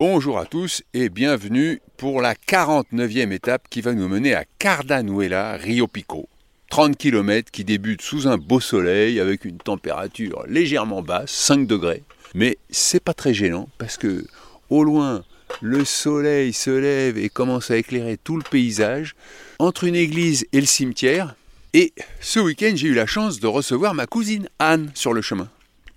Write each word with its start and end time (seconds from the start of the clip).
Bonjour 0.00 0.38
à 0.38 0.46
tous 0.46 0.84
et 0.94 1.08
bienvenue 1.08 1.80
pour 1.96 2.20
la 2.20 2.34
49e 2.34 3.32
étape 3.32 3.66
qui 3.68 3.80
va 3.80 3.94
nous 3.94 4.06
mener 4.06 4.32
à 4.32 4.44
Cardanuela, 4.60 5.56
Rio 5.56 5.88
Pico. 5.88 6.28
30 6.70 6.96
km 6.96 7.50
qui 7.50 7.64
débutent 7.64 8.02
sous 8.02 8.28
un 8.28 8.36
beau 8.38 8.60
soleil 8.60 9.18
avec 9.18 9.44
une 9.44 9.58
température 9.58 10.44
légèrement 10.46 11.02
basse, 11.02 11.32
5 11.32 11.66
degrés. 11.66 12.04
Mais 12.32 12.58
c'est 12.70 13.02
pas 13.02 13.12
très 13.12 13.34
gênant 13.34 13.68
parce 13.78 13.96
que 13.96 14.24
au 14.70 14.84
loin, 14.84 15.24
le 15.60 15.84
soleil 15.84 16.52
se 16.52 16.70
lève 16.70 17.18
et 17.18 17.28
commence 17.28 17.72
à 17.72 17.76
éclairer 17.76 18.18
tout 18.22 18.36
le 18.36 18.44
paysage 18.44 19.16
entre 19.58 19.82
une 19.82 19.96
église 19.96 20.46
et 20.52 20.60
le 20.60 20.66
cimetière. 20.66 21.34
Et 21.74 21.92
ce 22.20 22.38
week-end, 22.38 22.70
j'ai 22.76 22.86
eu 22.86 22.94
la 22.94 23.06
chance 23.06 23.40
de 23.40 23.48
recevoir 23.48 23.94
ma 23.94 24.06
cousine 24.06 24.48
Anne 24.60 24.92
sur 24.94 25.12
le 25.12 25.22
chemin. 25.22 25.48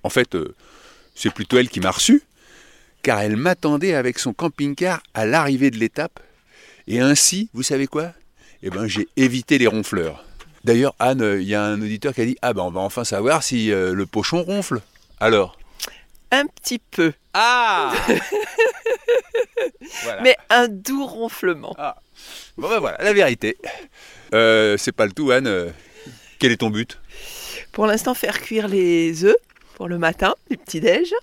En 0.02 0.10
fait, 0.10 0.34
euh, 0.34 0.56
c'est 1.14 1.32
plutôt 1.32 1.60
elle 1.60 1.70
qui 1.70 1.82
m'a 1.82 1.92
reçu 1.92 2.24
car 3.02 3.20
elle 3.22 3.36
m'attendait 3.36 3.94
avec 3.94 4.20
son 4.20 4.34
camping-car 4.34 5.02
à 5.14 5.26
l'arrivée 5.26 5.72
de 5.72 5.78
l'étape. 5.78 6.20
Et 6.88 7.00
ainsi, 7.00 7.50
vous 7.54 7.64
savez 7.64 7.88
quoi? 7.88 8.14
Eh 8.64 8.70
ben, 8.70 8.88
j'ai 8.88 9.08
évité 9.18 9.58
les 9.58 9.68
ronfleurs. 9.68 10.24
D'ailleurs, 10.64 10.94
Anne, 11.00 11.38
il 11.40 11.48
y 11.48 11.56
a 11.56 11.64
un 11.64 11.82
auditeur 11.82 12.14
qui 12.14 12.22
a 12.22 12.26
dit 12.26 12.38
Ah 12.42 12.54
ben, 12.54 12.62
on 12.62 12.70
va 12.70 12.82
enfin 12.82 13.04
savoir 13.04 13.42
si 13.42 13.72
euh, 13.72 13.94
le 13.94 14.06
pochon 14.06 14.44
ronfle. 14.44 14.82
Alors? 15.20 15.58
Un 16.32 16.46
petit 16.46 16.80
peu. 16.80 17.14
Ah 17.34 17.94
Mais 20.24 20.38
un 20.50 20.68
doux 20.68 21.06
ronflement. 21.06 21.76
Ah. 21.78 21.98
Bon 22.58 22.70
ben 22.70 22.80
voilà, 22.80 22.98
la 23.04 23.14
vérité. 23.14 23.58
Euh, 24.34 24.78
c'est 24.78 24.92
pas 24.92 25.06
le 25.06 25.12
tout, 25.12 25.32
Anne. 25.32 25.48
Euh, 25.48 25.70
Quel 26.40 26.52
est 26.52 26.58
ton 26.58 26.70
but? 26.70 27.00
Pour 27.72 27.88
l'instant, 27.88 28.14
faire 28.14 28.40
cuire 28.42 28.68
les 28.68 29.26
œufs 29.26 29.36
pour 29.76 29.88
le 29.88 29.98
matin, 29.98 30.36
du 30.50 30.58
petit-déj. 30.58 31.14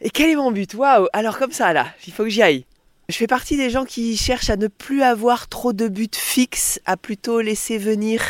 Et 0.00 0.10
quel 0.10 0.30
est 0.30 0.36
mon 0.36 0.50
but? 0.50 0.74
Waouh 0.74 1.08
Alors 1.12 1.38
comme 1.38 1.52
ça 1.52 1.72
là, 1.72 1.86
il 2.06 2.12
faut 2.12 2.24
que 2.24 2.30
j'y 2.30 2.42
aille. 2.42 2.64
Je 3.08 3.16
fais 3.16 3.26
partie 3.26 3.56
des 3.56 3.68
gens 3.68 3.84
qui 3.84 4.16
cherchent 4.16 4.50
à 4.50 4.56
ne 4.56 4.66
plus 4.66 5.02
avoir 5.02 5.48
trop 5.48 5.72
de 5.72 5.88
buts 5.88 6.08
fixes, 6.14 6.80
à 6.86 6.96
plutôt 6.96 7.40
laisser 7.40 7.76
venir 7.76 8.22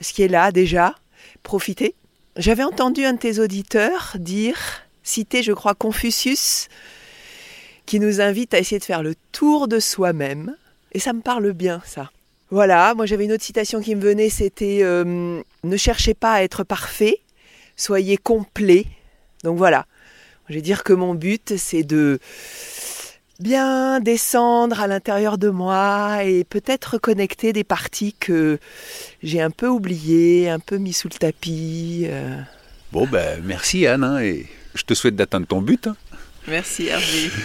ce 0.00 0.12
qui 0.12 0.22
est 0.22 0.28
là 0.28 0.52
déjà, 0.52 0.94
profiter. 1.42 1.94
J'avais 2.36 2.64
entendu 2.64 3.04
un 3.04 3.14
de 3.14 3.18
tes 3.18 3.38
auditeurs 3.38 4.16
dire, 4.18 4.58
citer 5.02 5.42
je 5.42 5.52
crois 5.52 5.74
Confucius, 5.74 6.68
qui 7.86 8.00
nous 8.00 8.20
invite 8.20 8.54
à 8.54 8.58
essayer 8.58 8.78
de 8.78 8.84
faire 8.84 9.02
le 9.02 9.14
tour 9.32 9.68
de 9.68 9.80
soi-même. 9.80 10.56
Et 10.92 10.98
ça 10.98 11.12
me 11.12 11.20
parle 11.20 11.52
bien 11.52 11.82
ça. 11.84 12.10
Voilà, 12.50 12.94
moi 12.94 13.06
j'avais 13.06 13.24
une 13.24 13.32
autre 13.32 13.44
citation 13.44 13.80
qui 13.80 13.94
me 13.94 14.02
venait, 14.02 14.28
c'était 14.28 14.80
euh, 14.82 15.40
Ne 15.64 15.76
cherchez 15.76 16.12
pas 16.12 16.34
à 16.34 16.42
être 16.42 16.64
parfait, 16.64 17.20
soyez 17.76 18.18
complet. 18.18 18.84
Donc 19.42 19.56
voilà, 19.56 19.86
je 20.48 20.54
vais 20.54 20.60
dire 20.62 20.82
que 20.84 20.92
mon 20.92 21.14
but, 21.14 21.54
c'est 21.56 21.82
de 21.84 22.18
bien 23.40 24.00
descendre 24.00 24.80
à 24.80 24.86
l'intérieur 24.86 25.38
de 25.38 25.48
moi 25.50 26.24
et 26.24 26.44
peut-être 26.44 26.94
reconnecter 26.94 27.52
des 27.52 27.64
parties 27.64 28.14
que 28.18 28.58
j'ai 29.22 29.40
un 29.40 29.50
peu 29.50 29.68
oubliées, 29.68 30.48
un 30.48 30.58
peu 30.60 30.76
mis 30.76 30.92
sous 30.92 31.08
le 31.08 31.18
tapis. 31.18 32.04
euh. 32.06 32.36
Bon 32.92 33.06
ben 33.06 33.42
merci 33.44 33.86
Anne, 33.86 34.04
hein, 34.04 34.20
et 34.20 34.46
je 34.74 34.82
te 34.82 34.94
souhaite 34.94 35.16
d'atteindre 35.16 35.46
ton 35.46 35.62
but. 35.62 35.86
hein. 35.86 35.96
Merci 36.48 36.86
Hervé. 36.88 37.30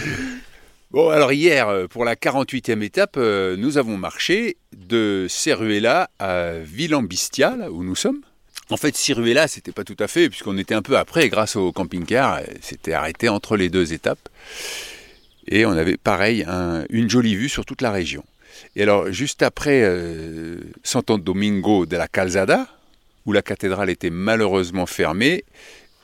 Bon, 0.90 1.09
alors 1.09 1.34
hier, 1.34 1.68
euh, 1.68 1.86
pour 1.88 2.06
la 2.06 2.16
48e 2.16 2.81
étape, 2.81 3.16
euh, 3.18 3.58
nous 3.58 3.78
avons 3.78 3.98
marché 3.98 4.56
de 4.73 5.28
Ceruela 5.30 6.09
à 6.18 6.53
Villambistia, 6.64 7.58
là 7.58 7.70
où 7.70 7.84
nous 7.84 7.94
sommes. 7.98 8.22
En 8.69 8.77
fait, 8.77 8.95
Ciruela, 8.95 9.47
c'était 9.47 9.71
pas 9.71 9.85
tout 9.85 9.95
à 9.99 10.07
fait, 10.07 10.29
puisqu'on 10.29 10.57
était 10.57 10.75
un 10.75 10.81
peu 10.81 10.97
après, 10.97 11.29
grâce 11.29 11.55
au 11.55 11.71
camping-car, 11.71 12.41
c'était 12.61 12.93
arrêté 12.93 13.29
entre 13.29 13.55
les 13.55 13.69
deux 13.69 13.93
étapes. 13.93 14.27
Et 15.47 15.65
on 15.65 15.71
avait, 15.71 15.95
pareil, 15.95 16.43
un- 16.47 16.83
une 16.89 17.09
jolie 17.09 17.35
vue 17.35 17.47
sur 17.47 17.65
toute 17.65 17.81
la 17.81 17.91
région. 17.91 18.25
Et 18.75 18.83
alors, 18.83 19.11
juste 19.11 19.41
après 19.41 19.83
euh, 19.83 20.57
Santo 20.83 21.17
Domingo 21.17 21.85
de 21.85 21.95
la 21.95 22.09
Calzada, 22.09 22.67
où 23.25 23.31
la 23.31 23.41
cathédrale 23.41 23.89
était 23.89 24.09
malheureusement 24.09 24.85
fermée, 24.85 25.45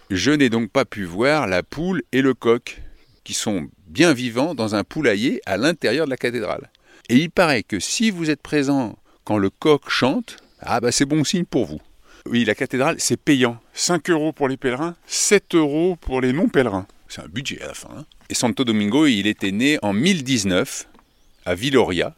je 0.09 0.31
n'ai 0.31 0.50
donc 0.50 0.69
pas 0.69 0.85
pu 0.85 1.03
voir 1.03 1.47
la 1.47 1.63
poule 1.63 2.03
et 2.13 2.22
le 2.22 2.34
coq, 2.34 2.81
qui 3.25 3.34
sont 3.34 3.68
bien 3.88 4.13
vivants 4.13 4.56
dans 4.56 4.75
un 4.75 4.84
poulailler 4.84 5.41
à 5.46 5.57
l'intérieur 5.57 6.06
de 6.06 6.12
la 6.12 6.18
cathédrale. 6.18 6.69
Et 7.09 7.16
il 7.16 7.29
paraît 7.29 7.63
que 7.63 7.79
si 7.79 8.09
vous 8.12 8.29
êtes 8.29 8.41
présent 8.41 8.97
quand 9.25 9.38
le 9.38 9.50
coq 9.50 9.90
chante, 9.90 10.38
ah 10.62 10.79
bah 10.79 10.91
c'est 10.91 11.06
bon 11.06 11.23
signe 11.23 11.46
pour 11.46 11.66
vous. 11.66 11.81
Oui, 12.25 12.45
la 12.45 12.56
cathédrale, 12.56 12.95
c'est 13.00 13.17
payant. 13.17 13.59
5 13.73 14.09
euros 14.09 14.31
pour 14.31 14.47
les 14.47 14.57
pèlerins, 14.57 14.95
7 15.07 15.56
euros 15.56 15.97
pour 16.00 16.22
les 16.22 16.31
non-pèlerins. 16.31 16.88
C'est 17.09 17.22
un 17.22 17.28
budget 17.28 17.61
à 17.61 17.67
la 17.67 17.73
fin. 17.73 17.89
hein. 17.97 18.06
Et 18.29 18.34
Santo 18.34 18.63
Domingo, 18.63 19.06
il 19.06 19.28
était 19.28 19.51
né 19.51 19.78
en 19.81 19.94
1019 19.94 20.88
à 21.45 21.53
Villoria. 21.56 22.16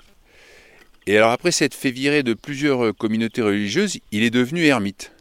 Et 1.08 1.18
alors 1.18 1.32
après 1.32 1.52
s'être 1.52 1.74
fait 1.74 1.92
virer 1.92 2.24
de 2.24 2.34
plusieurs 2.34 2.86
euh, 2.86 2.94
communautés 2.94 3.42
religieuses, 3.42 4.00
il 4.12 4.24
est 4.24 4.30
devenu 4.30 4.64
ermite. 4.66 5.12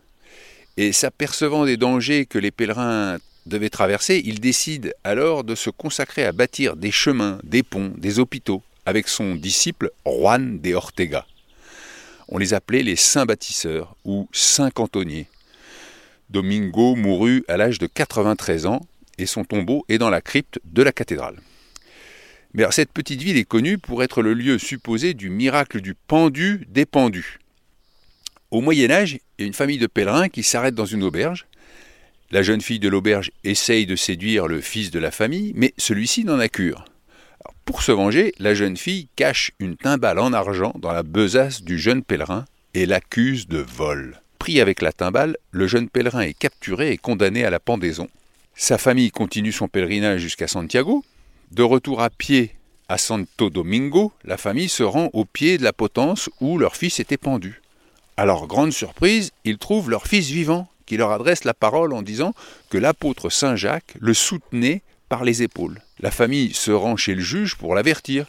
Et 0.76 0.92
s'apercevant 0.92 1.64
des 1.64 1.76
dangers 1.76 2.26
que 2.26 2.38
les 2.38 2.50
pèlerins 2.50 3.18
devaient 3.46 3.70
traverser, 3.70 4.22
il 4.24 4.40
décide 4.40 4.94
alors 5.04 5.44
de 5.44 5.54
se 5.54 5.70
consacrer 5.70 6.24
à 6.24 6.32
bâtir 6.32 6.76
des 6.76 6.90
chemins, 6.90 7.38
des 7.42 7.62
ponts, 7.62 7.92
des 7.96 8.18
hôpitaux, 8.18 8.62
avec 8.86 9.08
son 9.08 9.34
disciple 9.34 9.90
Juan 10.06 10.60
de 10.60 10.74
Ortega. 10.74 11.26
On 12.28 12.38
les 12.38 12.54
appelait 12.54 12.82
les 12.82 12.96
saints 12.96 13.26
bâtisseurs 13.26 13.96
ou 14.04 14.28
saints 14.32 14.70
cantonniers. 14.70 15.26
Domingo 16.30 16.94
mourut 16.94 17.44
à 17.48 17.56
l'âge 17.56 17.78
de 17.78 17.86
93 17.86 18.66
ans 18.66 18.80
et 19.18 19.26
son 19.26 19.44
tombeau 19.44 19.84
est 19.88 19.98
dans 19.98 20.10
la 20.10 20.20
crypte 20.20 20.58
de 20.64 20.82
la 20.82 20.92
cathédrale. 20.92 21.38
Mais 22.54 22.64
cette 22.70 22.92
petite 22.92 23.20
ville 23.20 23.36
est 23.36 23.44
connue 23.44 23.78
pour 23.78 24.02
être 24.02 24.22
le 24.22 24.32
lieu 24.32 24.58
supposé 24.58 25.12
du 25.12 25.28
miracle 25.28 25.80
du 25.80 25.94
pendu 25.94 26.66
des 26.68 26.86
pendus. 26.86 27.38
Au 28.50 28.60
Moyen 28.60 28.90
Âge, 28.90 29.18
il 29.38 29.42
y 29.42 29.44
a 29.44 29.46
une 29.46 29.54
famille 29.54 29.78
de 29.78 29.88
pèlerins 29.88 30.28
qui 30.28 30.44
s'arrête 30.44 30.76
dans 30.76 30.86
une 30.86 31.02
auberge. 31.02 31.46
La 32.30 32.42
jeune 32.42 32.60
fille 32.60 32.78
de 32.78 32.88
l'auberge 32.88 33.32
essaye 33.42 33.86
de 33.86 33.96
séduire 33.96 34.46
le 34.46 34.60
fils 34.60 34.92
de 34.92 35.00
la 35.00 35.10
famille, 35.10 35.52
mais 35.56 35.74
celui-ci 35.76 36.24
n'en 36.24 36.38
a 36.38 36.48
cure. 36.48 36.84
Pour 37.64 37.82
se 37.82 37.92
venger, 37.92 38.34
la 38.38 38.54
jeune 38.54 38.76
fille 38.76 39.08
cache 39.16 39.52
une 39.58 39.76
timbale 39.76 40.18
en 40.18 40.32
argent 40.32 40.74
dans 40.78 40.92
la 40.92 41.02
besace 41.02 41.62
du 41.62 41.78
jeune 41.78 42.02
pèlerin 42.02 42.44
et 42.74 42.84
l'accuse 42.84 43.48
de 43.48 43.58
vol. 43.58 44.20
Pris 44.38 44.60
avec 44.60 44.82
la 44.82 44.92
timbale, 44.92 45.38
le 45.50 45.66
jeune 45.66 45.88
pèlerin 45.88 46.20
est 46.20 46.38
capturé 46.38 46.92
et 46.92 46.98
condamné 46.98 47.44
à 47.44 47.50
la 47.50 47.60
pendaison. 47.60 48.08
Sa 48.54 48.76
famille 48.76 49.10
continue 49.10 49.52
son 49.52 49.68
pèlerinage 49.68 50.20
jusqu'à 50.20 50.46
Santiago. 50.46 51.04
De 51.52 51.62
retour 51.62 52.02
à 52.02 52.10
pied 52.10 52.54
à 52.88 52.98
Santo 52.98 53.48
Domingo, 53.48 54.12
la 54.24 54.36
famille 54.36 54.68
se 54.68 54.82
rend 54.82 55.08
au 55.14 55.24
pied 55.24 55.56
de 55.56 55.64
la 55.64 55.72
potence 55.72 56.28
où 56.40 56.58
leur 56.58 56.76
fils 56.76 57.00
était 57.00 57.16
pendu. 57.16 57.62
À 58.18 58.26
leur 58.26 58.46
grande 58.46 58.72
surprise, 58.72 59.32
ils 59.44 59.58
trouvent 59.58 59.88
leur 59.88 60.06
fils 60.06 60.28
vivant, 60.28 60.68
qui 60.84 60.98
leur 60.98 61.10
adresse 61.10 61.44
la 61.44 61.54
parole 61.54 61.94
en 61.94 62.02
disant 62.02 62.34
que 62.68 62.76
l'apôtre 62.76 63.30
Saint 63.30 63.56
Jacques 63.56 63.94
le 63.98 64.12
soutenait 64.12 64.82
les 65.22 65.42
épaules. 65.42 65.80
La 66.00 66.10
famille 66.10 66.52
se 66.52 66.72
rend 66.72 66.96
chez 66.96 67.14
le 67.14 67.20
juge 67.20 67.56
pour 67.56 67.74
l'avertir. 67.74 68.26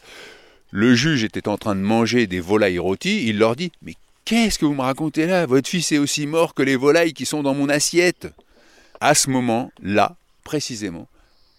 Le 0.72 0.94
juge 0.94 1.24
était 1.24 1.48
en 1.48 1.58
train 1.58 1.76
de 1.76 1.82
manger 1.82 2.28
des 2.28 2.40
volailles 2.40 2.80
rôties, 2.80 3.28
il 3.28 3.40
leur 3.40 3.56
dit 3.56 3.72
Mais 3.82 3.96
qu'est-ce 4.26 4.60
que 4.60 4.66
vous 4.66 4.74
me 4.74 4.82
racontez 4.82 5.26
là? 5.26 5.46
Votre 5.46 5.70
fils 5.70 5.92
est 5.92 5.98
aussi 5.98 6.28
mort 6.28 6.54
que 6.54 6.64
les 6.64 6.76
volailles 6.76 7.14
qui 7.14 7.26
sont 7.26 7.44
dans 7.44 7.56
mon 7.56 7.70
assiette. 7.70 8.28
À 9.00 9.16
ce 9.16 9.30
moment-là, 9.30 10.16
précisément, 10.44 11.08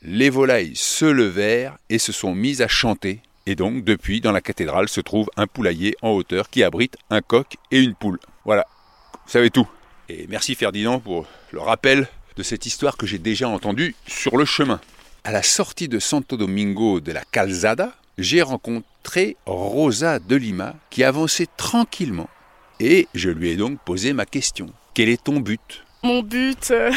les 0.03 0.31
volailles 0.31 0.76
se 0.76 1.04
levèrent 1.04 1.76
et 1.88 1.98
se 1.98 2.12
sont 2.12 2.34
mises 2.34 2.62
à 2.62 2.69
chanter. 2.69 3.20
Et 3.47 3.54
donc, 3.54 3.84
depuis, 3.84 4.20
dans 4.20 4.32
la 4.32 4.41
cathédrale 4.41 4.88
se 4.88 5.00
trouve 5.00 5.28
un 5.37 5.47
poulailler 5.47 5.97
en 6.03 6.10
hauteur 6.10 6.50
qui 6.50 6.62
abrite 6.62 6.97
un 7.10 7.20
coq 7.20 7.56
et 7.70 7.81
une 7.81 7.94
poule. 7.94 8.19
Voilà, 8.44 8.66
vous 9.12 9.31
savez 9.31 9.50
tout. 9.50 9.69
Et 10.08 10.26
merci 10.28 10.54
Ferdinand 10.54 11.00
pour 11.00 11.26
le 11.53 11.60
rappel 11.60 12.08
de 12.37 12.43
cette 12.43 12.66
histoire 12.66 12.97
que 12.97 13.06
j'ai 13.06 13.19
déjà 13.19 13.48
entendue 13.48 13.94
sur 14.06 14.37
le 14.37 14.44
chemin. 14.44 14.81
À 15.26 15.32
la 15.32 15.42
sortie 15.42 15.88
de 15.88 15.98
Santo 15.98 16.37
Domingo 16.37 17.00
de 17.00 17.10
la 17.10 17.25
Calzada, 17.25 17.93
j'ai 18.17 18.43
rencontré 18.43 19.37
Rosa 19.44 20.20
de 20.20 20.37
Lima 20.37 20.76
qui 20.88 21.02
avançait 21.02 21.49
tranquillement. 21.56 22.31
Et 22.78 23.08
je 23.12 23.31
lui 23.31 23.50
ai 23.50 23.56
donc 23.56 23.81
posé 23.81 24.12
ma 24.12 24.25
question. 24.25 24.69
Quel 24.94 25.08
est 25.08 25.25
ton 25.25 25.40
but? 25.40 25.82
Mon 26.05 26.23
but, 26.23 26.70
euh, 26.70 26.93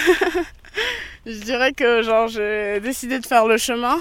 je 1.25 1.39
dirais 1.39 1.73
que 1.73 2.03
genre 2.03 2.27
j'ai 2.27 2.79
décidé 2.81 3.17
de 3.17 3.25
faire 3.25 3.47
le 3.47 3.57
chemin 3.57 3.97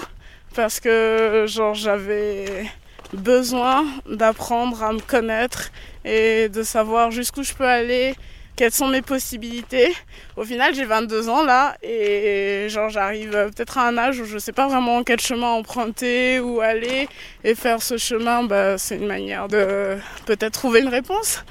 parce 0.53 0.79
que 0.79 1.45
genre 1.47 1.73
j'avais 1.73 2.69
besoin 3.13 3.83
d'apprendre 4.07 4.83
à 4.83 4.93
me 4.93 4.99
connaître 4.99 5.71
et 6.05 6.49
de 6.49 6.61
savoir 6.61 7.09
jusqu'où 7.09 7.41
je 7.41 7.55
peux 7.55 7.67
aller, 7.67 8.13
quelles 8.59 8.73
sont 8.73 8.89
mes 8.89 9.01
possibilités. 9.01 9.95
Au 10.35 10.43
final, 10.43 10.75
j'ai 10.75 10.83
22 10.83 11.29
ans 11.29 11.45
là 11.45 11.77
et 11.81 12.67
genre 12.67 12.89
j'arrive 12.89 13.31
peut-être 13.55 13.77
à 13.77 13.87
un 13.87 13.97
âge 13.97 14.19
où 14.19 14.25
je 14.25 14.37
sais 14.37 14.51
pas 14.51 14.67
vraiment 14.67 15.01
quel 15.03 15.21
chemin 15.21 15.47
emprunter, 15.47 16.41
où 16.41 16.59
aller 16.59 17.07
et 17.45 17.55
faire 17.55 17.81
ce 17.81 17.97
chemin, 17.97 18.43
bah, 18.43 18.77
c'est 18.77 18.97
une 18.97 19.07
manière 19.07 19.47
de 19.47 19.97
peut-être 20.25 20.51
trouver 20.51 20.81
une 20.81 20.89
réponse. 20.89 21.45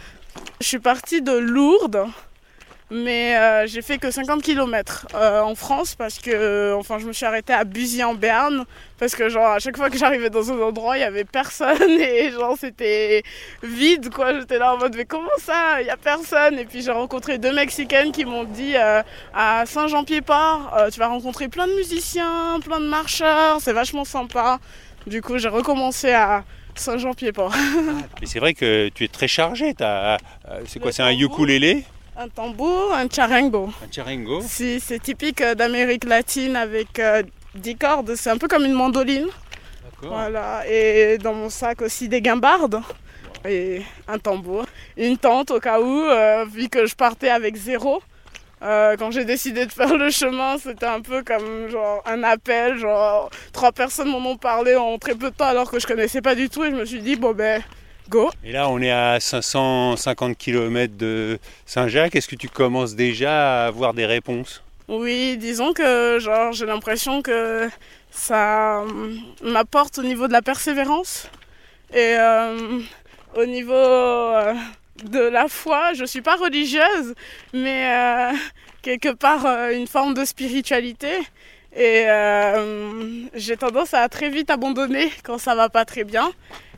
Je 0.60 0.66
suis 0.66 0.80
partie 0.80 1.22
de 1.22 1.32
Lourdes 1.32 2.04
mais 2.90 3.36
euh, 3.36 3.66
j'ai 3.66 3.82
fait 3.82 3.98
que 3.98 4.10
50 4.10 4.42
km 4.42 5.06
euh, 5.14 5.42
en 5.42 5.54
France 5.54 5.94
parce 5.94 6.18
que 6.18 6.74
enfin 6.74 6.98
je 6.98 7.06
me 7.06 7.12
suis 7.12 7.26
arrêtée 7.26 7.52
à 7.52 7.64
Buzy 7.64 8.02
en 8.02 8.14
Berne 8.14 8.64
parce 8.98 9.14
que 9.14 9.28
genre 9.28 9.48
à 9.48 9.58
chaque 9.58 9.76
fois 9.76 9.90
que 9.90 9.98
j'arrivais 9.98 10.30
dans 10.30 10.50
un 10.50 10.58
endroit 10.60 10.96
il 10.96 11.00
y 11.00 11.04
avait 11.04 11.24
personne 11.24 11.90
et 12.00 12.30
genre 12.30 12.56
c'était 12.58 13.22
vide 13.62 14.08
quoi. 14.10 14.38
J'étais 14.40 14.58
là 14.58 14.74
en 14.74 14.78
mode 14.78 14.96
mais 14.96 15.04
comment 15.04 15.28
ça? 15.38 15.82
Il 15.82 15.86
y 15.86 15.90
a 15.90 15.98
personne. 15.98 16.58
Et 16.58 16.64
puis 16.64 16.80
j'ai 16.80 16.90
rencontré 16.90 17.36
deux 17.36 17.52
mexicaines 17.52 18.10
qui 18.10 18.24
m'ont 18.24 18.44
dit 18.44 18.74
euh, 18.76 19.02
à 19.34 19.64
Saint-Jean-Pied-Port 19.66 20.74
tu 20.92 20.98
vas 20.98 21.08
rencontrer 21.08 21.48
plein 21.48 21.66
de 21.66 21.74
musiciens 21.74 22.58
plein 22.64 22.80
de 22.80 22.86
marcheurs 22.86 23.60
c'est 23.60 23.74
vachement 23.74 24.06
sympa. 24.06 24.60
Du 25.06 25.20
coup 25.20 25.36
j'ai 25.36 25.48
recommencé 25.48 26.12
à 26.12 26.42
Saint-Jean-Pied-Port. 26.74 27.52
Mais 28.20 28.26
c'est 28.26 28.38
vrai 28.38 28.54
que 28.54 28.88
tu 28.94 29.04
es 29.04 29.08
très 29.08 29.28
chargé. 29.28 29.74
c'est 30.66 30.80
quoi 30.80 30.90
C'est 30.90 31.02
un 31.02 31.10
ukulélé? 31.10 31.84
Un 32.18 32.28
tambour 32.28 32.92
un 32.92 33.08
charango 33.08 33.70
Un 33.82 33.92
charango 33.92 34.40
Si, 34.42 34.80
c'est 34.80 34.98
typique 34.98 35.40
euh, 35.40 35.54
d'Amérique 35.54 36.04
latine 36.04 36.56
avec 36.56 36.98
euh, 36.98 37.22
10 37.54 37.76
cordes. 37.76 38.14
C'est 38.16 38.30
un 38.30 38.38
peu 38.38 38.48
comme 38.48 38.64
une 38.64 38.72
mandoline. 38.72 39.28
D'accord. 39.84 40.18
Voilà. 40.18 40.64
Et 40.68 41.18
dans 41.18 41.34
mon 41.34 41.48
sac 41.48 41.80
aussi 41.80 42.08
des 42.08 42.20
guimbardes. 42.20 42.82
Et 43.48 43.82
un 44.08 44.18
tambour. 44.18 44.66
Une 44.96 45.16
tente 45.16 45.52
au 45.52 45.60
cas 45.60 45.80
où, 45.80 46.04
euh, 46.04 46.44
vu 46.44 46.68
que 46.68 46.86
je 46.86 46.96
partais 46.96 47.30
avec 47.30 47.56
zéro. 47.56 48.02
Euh, 48.62 48.96
quand 48.98 49.12
j'ai 49.12 49.24
décidé 49.24 49.66
de 49.66 49.72
faire 49.72 49.96
le 49.96 50.10
chemin, 50.10 50.58
c'était 50.58 50.86
un 50.86 51.00
peu 51.00 51.22
comme 51.22 51.68
genre 51.68 52.02
un 52.04 52.24
appel. 52.24 52.78
Genre, 52.78 53.30
trois 53.52 53.70
personnes 53.70 54.08
m'en 54.08 54.18
ont 54.30 54.36
parlé 54.36 54.74
en 54.74 54.98
très 54.98 55.14
peu 55.14 55.30
de 55.30 55.36
temps 55.36 55.46
alors 55.46 55.70
que 55.70 55.78
je 55.78 55.86
connaissais 55.86 56.20
pas 56.20 56.34
du 56.34 56.48
tout. 56.48 56.64
Et 56.64 56.70
je 56.70 56.76
me 56.76 56.84
suis 56.84 57.00
dit, 57.00 57.14
bon 57.14 57.32
ben, 57.32 57.62
go. 58.08 58.30
Et 58.44 58.52
là, 58.52 58.68
on 58.68 58.80
est 58.80 58.90
à 58.90 59.20
550 59.20 60.36
km 60.36 60.96
de 60.96 61.38
Saint-Jacques. 61.66 62.16
Est-ce 62.16 62.28
que 62.28 62.36
tu 62.36 62.48
commences 62.48 62.94
déjà 62.94 63.64
à 63.64 63.66
avoir 63.66 63.94
des 63.94 64.06
réponses? 64.06 64.62
Oui, 64.88 65.36
disons 65.36 65.74
que 65.74 66.18
genre 66.18 66.52
j'ai 66.52 66.64
l'impression 66.64 67.20
que 67.20 67.68
ça 68.10 68.80
hum, 68.82 69.18
m'apporte 69.42 69.98
au 69.98 70.02
niveau 70.02 70.28
de 70.28 70.32
la 70.32 70.40
persévérance 70.42 71.28
et 71.92 72.16
euh, 72.18 72.80
au 73.36 73.44
niveau 73.44 73.72
euh, 73.74 74.54
de 75.04 75.20
la 75.20 75.48
foi. 75.48 75.92
Je 75.94 76.04
suis 76.04 76.22
pas 76.22 76.36
religieuse, 76.36 77.14
mais 77.52 77.90
euh, 77.90 78.36
quelque 78.82 79.10
part 79.10 79.44
euh, 79.46 79.70
une 79.70 79.86
forme 79.86 80.14
de 80.14 80.24
spiritualité. 80.24 81.18
Et 81.76 82.04
euh, 82.08 83.26
j'ai 83.34 83.56
tendance 83.56 83.94
à 83.94 84.08
très 84.08 84.30
vite 84.30 84.50
abandonner 84.50 85.12
quand 85.22 85.38
ça 85.38 85.54
va 85.54 85.68
pas 85.68 85.84
très 85.84 86.04
bien. 86.04 86.32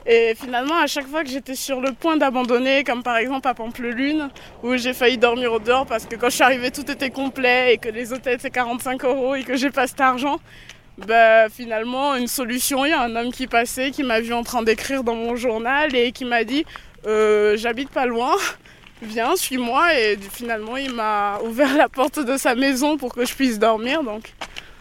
Et 0.07 0.35
finalement, 0.35 0.77
à 0.79 0.87
chaque 0.87 1.07
fois 1.07 1.23
que 1.23 1.31
j'étais 1.31 1.55
sur 1.55 1.81
le 1.81 1.93
point 1.93 2.17
d'abandonner, 2.17 2.85
comme 2.85 3.03
par 3.03 3.17
exemple 3.17 3.47
à 3.47 3.55
Pampelune, 3.55 4.31
où 4.63 4.77
j'ai 4.77 4.95
failli 4.95 5.19
dormir 5.19 5.53
au 5.53 5.59
dehors 5.59 5.87
parce 5.87 6.07
que 6.07 6.17
quand 6.17 6.31
je 6.31 6.37
suis 6.37 6.45
arrivée, 6.45 6.71
tout 6.71 6.91
était 6.91 7.11
complet 7.11 7.75
et 7.75 7.79
que 7.79 7.89
les 7.89 8.13
hôtels 8.13 8.39
c'est 8.41 8.51
45 8.51 9.05
euros 9.05 9.35
et 9.35 9.45
que 9.45 9.57
j'ai 9.57 9.71
pas 9.71 9.87
cet 9.87 10.01
argent, 10.01 10.41
bah, 11.07 11.49
finalement, 11.49 12.15
une 12.15 12.27
solution, 12.27 12.85
il 12.85 12.91
y 12.91 12.93
a 12.93 13.01
un 13.01 13.15
homme 13.17 13.33
qui 13.33 13.47
passait, 13.47 13.91
qui 13.91 14.03
m'a 14.03 14.21
vu 14.21 14.33
en 14.33 14.43
train 14.43 14.63
d'écrire 14.63 15.03
dans 15.03 15.15
mon 15.15 15.37
journal 15.37 15.95
et 15.95 16.13
qui 16.13 16.25
m'a 16.25 16.45
dit 16.45 16.65
Euh, 17.07 17.57
J'habite 17.57 17.91
pas 17.91 18.07
loin, 18.07 18.35
viens, 19.03 19.37
suis-moi. 19.37 19.95
Et 19.99 20.19
finalement, 20.33 20.77
il 20.77 20.93
m'a 20.93 21.39
ouvert 21.45 21.75
la 21.77 21.89
porte 21.89 22.19
de 22.19 22.37
sa 22.37 22.55
maison 22.55 22.97
pour 22.97 23.15
que 23.15 23.25
je 23.25 23.35
puisse 23.35 23.59
dormir, 23.59 24.03
donc 24.03 24.33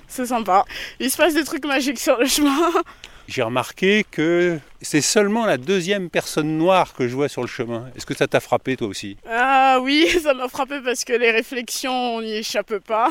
c'est 0.08 0.26
sympa. 0.26 0.66
Il 1.00 1.10
se 1.10 1.18
passe 1.18 1.36
des 1.36 1.44
trucs 1.44 1.66
magiques 1.66 2.00
sur 2.00 2.18
le 2.18 2.26
chemin. 2.26 2.72
J'ai 3.30 3.44
remarqué 3.44 4.08
que 4.10 4.58
c'est 4.82 5.02
seulement 5.02 5.46
la 5.46 5.58
deuxième 5.58 6.10
personne 6.10 6.58
noire 6.58 6.96
que 6.96 7.08
je 7.08 7.14
vois 7.14 7.30
sur 7.30 7.42
le 7.42 7.48
chemin. 7.48 7.86
Est-ce 7.96 8.08
que 8.08 8.16
ça 8.16 8.26
t'a 8.26 8.40
frappé 8.40 8.76
toi 8.76 8.88
aussi? 8.88 9.18
Ah 9.30 9.78
oui, 9.84 10.08
ça 10.24 10.34
m'a 10.34 10.48
frappé 10.48 10.80
parce 10.84 11.06
que 11.06 11.14
les 11.14 11.30
réflexions, 11.30 12.16
on 12.16 12.22
n'y 12.24 12.38
échappe 12.38 12.80
pas. 12.80 13.10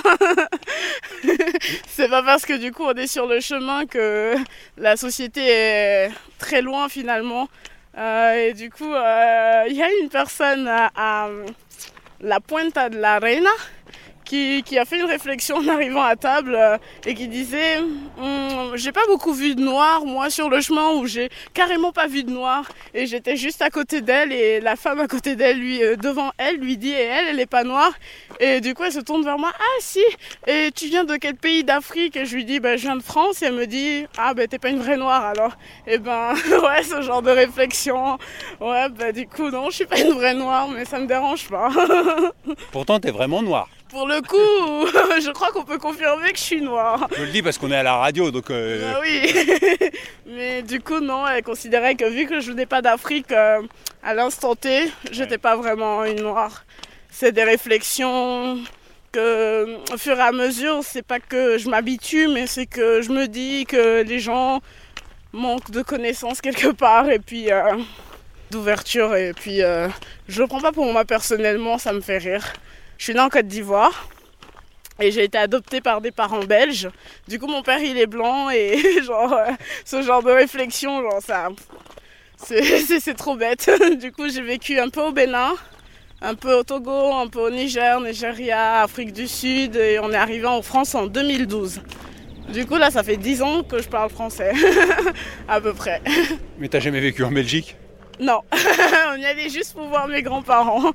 c'est 1.86 2.08
pas 2.08 2.24
parce 2.24 2.44
que 2.44 2.54
du 2.54 2.72
coup 2.72 2.82
on 2.82 2.94
est 2.94 3.06
sur 3.06 3.26
le 3.26 3.38
chemin 3.38 3.86
que 3.86 4.34
la 4.76 4.96
société 4.96 5.40
est 5.46 6.10
très 6.38 6.62
loin 6.62 6.88
finalement. 6.88 7.48
Euh, 7.96 8.48
et 8.48 8.54
du 8.54 8.70
coup, 8.70 8.92
euh, 8.92 9.64
il 9.68 9.76
y 9.76 9.82
a 9.84 9.88
une 10.02 10.08
personne 10.08 10.66
à, 10.66 10.90
à 10.96 11.28
la 12.20 12.40
Puenta 12.40 12.88
de 12.88 12.98
la 12.98 13.20
Reina 13.20 13.50
qui, 14.28 14.78
a 14.78 14.84
fait 14.84 14.98
une 14.98 15.06
réflexion 15.06 15.56
en 15.56 15.68
arrivant 15.68 16.02
à 16.02 16.14
table 16.16 16.54
euh, 16.54 16.76
et 17.06 17.14
qui 17.14 17.28
disait 17.28 17.78
Hum, 17.78 18.76
J'ai 18.76 18.92
pas 18.92 19.06
beaucoup 19.06 19.32
vu 19.32 19.54
de 19.54 19.62
noir, 19.62 20.04
moi, 20.04 20.28
sur 20.28 20.50
le 20.50 20.60
chemin 20.60 20.92
où 20.92 21.06
j'ai 21.06 21.30
carrément 21.54 21.92
pas 21.92 22.06
vu 22.06 22.24
de 22.24 22.30
noir. 22.30 22.68
Et 22.94 23.06
j'étais 23.06 23.36
juste 23.36 23.62
à 23.62 23.70
côté 23.70 24.02
d'elle 24.02 24.32
et 24.32 24.60
la 24.60 24.76
femme 24.76 25.00
à 25.00 25.06
côté 25.06 25.34
d'elle, 25.34 25.58
lui, 25.58 25.82
euh, 25.82 25.96
devant 25.96 26.32
elle, 26.36 26.56
lui 26.56 26.76
dit 26.76 26.90
Et 26.90 27.02
elle, 27.02 27.28
elle 27.30 27.40
est 27.40 27.46
pas 27.46 27.64
noire. 27.64 27.92
Et 28.40 28.60
du 28.60 28.74
coup, 28.74 28.84
elle 28.84 28.92
se 28.92 29.00
tourne 29.00 29.24
vers 29.24 29.38
moi 29.38 29.50
Ah, 29.58 29.80
si 29.80 30.04
Et 30.46 30.70
tu 30.74 30.86
viens 30.86 31.04
de 31.04 31.16
quel 31.16 31.34
pays 31.34 31.64
d'Afrique? 31.64 32.16
Et 32.16 32.26
je 32.26 32.34
lui 32.34 32.44
dis 32.44 32.60
bah, 32.60 32.76
Je 32.76 32.82
viens 32.82 32.96
de 32.96 33.02
France. 33.02 33.42
Et 33.42 33.46
elle 33.46 33.54
me 33.54 33.66
dit 33.66 34.04
Ah, 34.18 34.34
ben 34.34 34.46
t'es 34.46 34.58
pas 34.58 34.68
une 34.68 34.80
vraie 34.80 34.98
noire 34.98 35.24
alors. 35.24 35.52
Et 35.86 35.98
ben, 35.98 36.34
ouais, 36.64 36.82
ce 36.82 37.00
genre 37.00 37.22
de 37.22 37.30
réflexion. 37.30 38.18
Ouais, 38.60 38.88
bah, 38.90 39.12
du 39.12 39.26
coup, 39.26 39.50
non, 39.50 39.70
je 39.70 39.76
suis 39.76 39.86
pas 39.86 39.98
une 40.00 40.12
vraie 40.12 40.34
noire, 40.34 40.68
mais 40.68 40.84
ça 40.84 40.98
me 40.98 41.06
dérange 41.06 41.48
pas. 41.48 41.70
Pourtant, 42.72 43.00
t'es 43.00 43.10
vraiment 43.10 43.42
noir. 43.42 43.68
Pour 43.90 44.06
le 44.06 44.20
coup, 44.20 44.86
je 45.20 45.30
crois 45.30 45.50
qu'on 45.50 45.64
peut 45.64 45.78
confirmer 45.78 46.30
que 46.32 46.38
je 46.38 46.42
suis 46.42 46.60
noire. 46.60 47.08
Je 47.16 47.22
le 47.22 47.30
dis 47.30 47.42
parce 47.42 47.56
qu'on 47.56 47.70
est 47.70 47.76
à 47.76 47.82
la 47.82 47.96
radio, 47.96 48.30
donc 48.30 48.50
euh, 48.50 48.92
Ah 48.94 49.00
oui. 49.00 49.34
Mais 50.26 50.62
du 50.62 50.80
coup, 50.80 51.00
non, 51.00 51.26
elle 51.26 51.42
considérait 51.42 51.94
que 51.94 52.04
vu 52.04 52.26
que 52.26 52.40
je 52.40 52.50
venais 52.50 52.66
pas 52.66 52.82
d'Afrique 52.82 53.32
euh, 53.32 53.62
à 54.02 54.14
l'instant 54.14 54.54
T, 54.54 54.90
j'étais 55.10 55.38
pas 55.38 55.56
vraiment 55.56 56.04
une 56.04 56.20
noire. 56.20 56.64
C'est 57.10 57.32
des 57.32 57.44
réflexions 57.44 58.58
que, 59.12 59.78
au 59.92 59.96
fur 59.96 60.18
et 60.18 60.22
à 60.22 60.32
mesure, 60.32 60.80
c'est 60.82 61.02
pas 61.02 61.18
que 61.18 61.56
je 61.56 61.68
m'habitue, 61.70 62.28
mais 62.28 62.46
c'est 62.46 62.66
que 62.66 63.00
je 63.00 63.10
me 63.10 63.26
dis 63.26 63.64
que 63.64 64.02
les 64.02 64.18
gens 64.18 64.60
manquent 65.32 65.70
de 65.70 65.82
connaissances 65.82 66.40
quelque 66.40 66.68
part 66.72 67.08
et 67.10 67.18
puis 67.18 67.50
euh, 67.50 67.76
d'ouverture. 68.50 69.14
Et 69.16 69.32
puis, 69.32 69.62
euh, 69.62 69.88
je 70.28 70.42
le 70.42 70.46
prends 70.46 70.60
pas 70.60 70.72
pour 70.72 70.92
moi 70.92 71.04
personnellement, 71.04 71.78
ça 71.78 71.92
me 71.92 72.00
fait 72.00 72.18
rire. 72.18 72.44
Je 72.98 73.04
suis 73.04 73.14
née 73.14 73.20
en 73.20 73.28
Côte 73.28 73.46
d'Ivoire. 73.46 74.08
Et 75.00 75.12
j'ai 75.12 75.24
été 75.24 75.38
adoptée 75.38 75.80
par 75.80 76.00
des 76.00 76.10
parents 76.10 76.42
belges. 76.42 76.88
Du 77.28 77.38
coup, 77.38 77.46
mon 77.46 77.62
père, 77.62 77.78
il 77.78 77.96
est 77.96 78.08
blanc 78.08 78.50
et 78.50 79.00
genre, 79.04 79.32
euh, 79.32 79.52
ce 79.84 80.02
genre 80.02 80.24
de 80.24 80.32
réflexion, 80.32 81.00
genre, 81.00 81.22
ça. 81.22 81.48
C'est 82.36 83.14
trop 83.16 83.36
bête. 83.36 83.70
Du 84.00 84.10
coup, 84.10 84.28
j'ai 84.28 84.42
vécu 84.42 84.78
un 84.80 84.88
peu 84.88 85.00
au 85.00 85.12
Bénin, 85.12 85.54
un 86.20 86.34
peu 86.34 86.52
au 86.54 86.64
Togo, 86.64 87.14
un 87.14 87.28
peu 87.28 87.38
au 87.38 87.50
Niger, 87.50 88.00
Nigeria, 88.00 88.82
Afrique 88.82 89.12
du 89.12 89.28
Sud 89.28 89.76
et 89.76 90.00
on 90.00 90.10
est 90.10 90.16
arrivé 90.16 90.46
en 90.46 90.62
France 90.62 90.96
en 90.96 91.06
2012. 91.06 91.80
Du 92.52 92.66
coup, 92.66 92.76
là, 92.76 92.90
ça 92.90 93.04
fait 93.04 93.16
10 93.16 93.42
ans 93.42 93.62
que 93.62 93.80
je 93.80 93.88
parle 93.88 94.10
français, 94.10 94.52
à 95.48 95.60
peu 95.60 95.74
près. 95.74 96.02
mais 96.58 96.68
t'as 96.68 96.80
jamais 96.80 97.00
vécu 97.00 97.22
en 97.22 97.30
Belgique? 97.30 97.76
Non, 98.20 98.40
on 98.52 99.16
y 99.16 99.24
allait 99.24 99.48
juste 99.48 99.74
pour 99.74 99.86
voir 99.86 100.08
mes 100.08 100.22
grands-parents. 100.22 100.92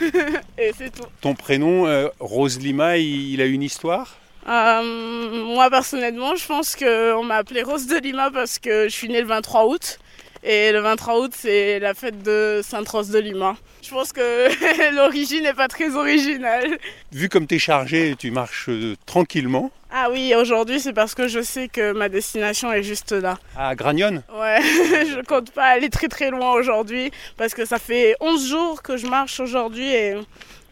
et 0.58 0.72
c'est 0.76 0.90
tout. 0.90 1.06
Ton 1.20 1.34
prénom, 1.34 1.86
euh, 1.86 2.08
Rose 2.20 2.58
Lima, 2.58 2.98
il, 2.98 3.32
il 3.32 3.40
a 3.40 3.46
une 3.46 3.62
histoire? 3.62 4.16
Euh, 4.48 5.44
moi 5.44 5.68
personnellement, 5.68 6.34
je 6.34 6.46
pense 6.46 6.74
qu'on 6.74 7.22
m'a 7.22 7.36
appelée 7.36 7.62
Rose 7.62 7.86
de 7.86 7.96
Lima 7.98 8.30
parce 8.30 8.58
que 8.58 8.84
je 8.84 8.94
suis 8.94 9.08
née 9.08 9.20
le 9.20 9.26
23 9.26 9.66
août. 9.66 9.98
Et 10.44 10.72
le 10.72 10.80
23 10.80 11.20
août, 11.20 11.32
c'est 11.34 11.80
la 11.80 11.94
fête 11.94 12.22
de 12.22 12.60
Sainte 12.62 12.88
Rose 12.88 13.10
de 13.10 13.18
Lima. 13.18 13.56
Je 13.82 13.90
pense 13.90 14.12
que 14.12 14.48
l'origine 14.94 15.42
n'est 15.42 15.54
pas 15.54 15.68
très 15.68 15.94
originale. 15.94 16.78
Vu 17.12 17.28
comme 17.28 17.46
t'es 17.46 17.58
chargé, 17.58 18.14
tu 18.18 18.30
marches 18.30 18.68
euh, 18.68 18.96
tranquillement. 19.04 19.70
Ah 19.90 20.08
oui, 20.12 20.34
aujourd'hui, 20.34 20.80
c'est 20.80 20.92
parce 20.92 21.14
que 21.14 21.28
je 21.28 21.40
sais 21.40 21.68
que 21.68 21.92
ma 21.92 22.10
destination 22.10 22.70
est 22.72 22.82
juste 22.82 23.12
là. 23.12 23.38
À 23.56 23.74
Gragnone 23.74 24.22
Ouais, 24.38 24.60
je 24.62 25.24
compte 25.24 25.50
pas 25.50 25.64
aller 25.64 25.88
très 25.88 26.08
très 26.08 26.30
loin 26.30 26.52
aujourd'hui 26.52 27.10
parce 27.38 27.54
que 27.54 27.64
ça 27.64 27.78
fait 27.78 28.14
11 28.20 28.48
jours 28.48 28.82
que 28.82 28.98
je 28.98 29.06
marche 29.06 29.40
aujourd'hui 29.40 29.90
et 29.90 30.14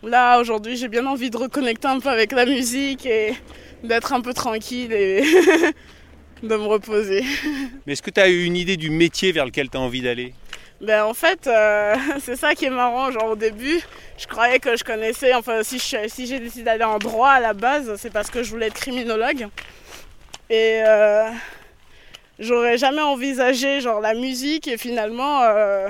là, 0.02 0.38
aujourd'hui, 0.38 0.76
j'ai 0.76 0.88
bien 0.88 1.06
envie 1.06 1.30
de 1.30 1.36
reconnecter 1.38 1.88
un 1.88 1.98
peu 1.98 2.10
avec 2.10 2.32
la 2.32 2.44
musique 2.44 3.06
et 3.06 3.34
d'être 3.82 4.12
un 4.12 4.20
peu 4.20 4.34
tranquille 4.34 4.92
et 4.92 5.22
de 6.42 6.56
me 6.56 6.66
reposer. 6.66 7.24
Mais 7.86 7.94
est-ce 7.94 8.02
que 8.02 8.10
tu 8.10 8.20
as 8.20 8.28
une 8.28 8.56
idée 8.56 8.76
du 8.76 8.90
métier 8.90 9.32
vers 9.32 9.46
lequel 9.46 9.70
tu 9.70 9.78
as 9.78 9.80
envie 9.80 10.02
d'aller? 10.02 10.34
Ben 10.82 11.04
en 11.04 11.14
fait, 11.14 11.46
euh, 11.46 11.94
c'est 12.20 12.36
ça 12.36 12.54
qui 12.54 12.66
est 12.66 12.70
marrant. 12.70 13.10
Genre 13.10 13.30
au 13.30 13.36
début, 13.36 13.80
je 14.18 14.26
croyais 14.26 14.58
que 14.58 14.76
je 14.76 14.84
connaissais. 14.84 15.34
Enfin, 15.34 15.62
si 15.62 15.78
j'ai 15.78 16.40
décidé 16.40 16.62
d'aller 16.62 16.84
en 16.84 16.98
droit 16.98 17.30
à 17.30 17.40
la 17.40 17.52
base, 17.52 17.96
c'est 17.96 18.12
parce 18.12 18.30
que 18.30 18.42
je 18.42 18.50
voulais 18.50 18.66
être 18.66 18.74
criminologue. 18.74 19.48
Et 20.48 20.80
euh, 20.86 21.28
j'aurais 22.38 22.78
jamais 22.78 23.02
envisagé 23.02 23.80
genre 23.80 24.00
la 24.00 24.14
musique. 24.14 24.68
Et 24.68 24.78
finalement, 24.78 25.42
euh, 25.42 25.88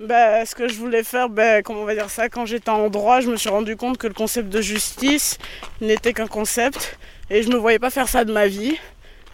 ben, 0.00 0.44
ce 0.46 0.54
que 0.54 0.68
je 0.68 0.74
voulais 0.74 1.02
faire, 1.02 1.28
ben, 1.28 1.62
comment 1.62 1.80
on 1.80 1.84
va 1.84 1.94
dire 1.94 2.10
ça, 2.10 2.28
quand 2.28 2.46
j'étais 2.46 2.70
en 2.70 2.88
droit, 2.88 3.20
je 3.20 3.30
me 3.30 3.36
suis 3.36 3.50
rendu 3.50 3.76
compte 3.76 3.98
que 3.98 4.06
le 4.06 4.14
concept 4.14 4.48
de 4.48 4.60
justice 4.60 5.38
n'était 5.80 6.12
qu'un 6.12 6.28
concept. 6.28 6.98
Et 7.30 7.42
je 7.42 7.48
me 7.48 7.56
voyais 7.56 7.78
pas 7.78 7.90
faire 7.90 8.08
ça 8.08 8.24
de 8.24 8.32
ma 8.32 8.46
vie. 8.46 8.78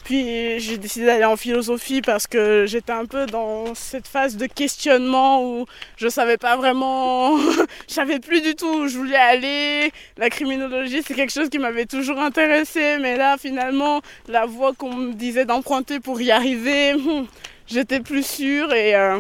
Puis 0.07 0.61
j'ai 0.61 0.79
décidé 0.79 1.07
d'aller 1.07 1.25
en 1.25 1.37
philosophie 1.37 2.01
parce 2.01 2.29
que 2.29 2.65
j'étais 2.65 2.93
un 2.93 3.07
peu 3.07 3.27
dans 3.27 3.75
cette 3.75 4.07
phase 4.07 4.37
de 4.37 4.47
questionnement 4.47 5.45
où 5.45 5.67
je 5.97 6.07
savais 6.07 6.37
pas 6.37 6.57
vraiment, 6.57 7.37
je 7.89 7.93
savais 7.93 8.21
plus 8.21 8.41
du 8.41 8.55
tout 8.55 8.73
où 8.73 8.87
je 8.87 8.99
voulais 8.99 9.17
aller. 9.17 9.91
La 10.17 10.31
criminologie, 10.31 11.03
c'est 11.05 11.15
quelque 11.15 11.33
chose 11.33 11.49
qui 11.49 11.59
m'avait 11.59 11.87
toujours 11.87 12.21
intéressé, 12.21 12.99
mais 13.01 13.17
là 13.17 13.35
finalement, 13.37 14.01
la 14.29 14.47
voie 14.47 14.75
qu'on 14.75 14.95
me 14.95 15.13
disait 15.13 15.45
d'emprunter 15.45 15.99
pour 15.99 16.21
y 16.21 16.31
arriver, 16.31 16.95
hmm, 16.95 17.27
j'étais 17.67 17.99
plus 17.99 18.25
sûre 18.25 18.73
et 18.73 18.95
euh, 18.95 19.19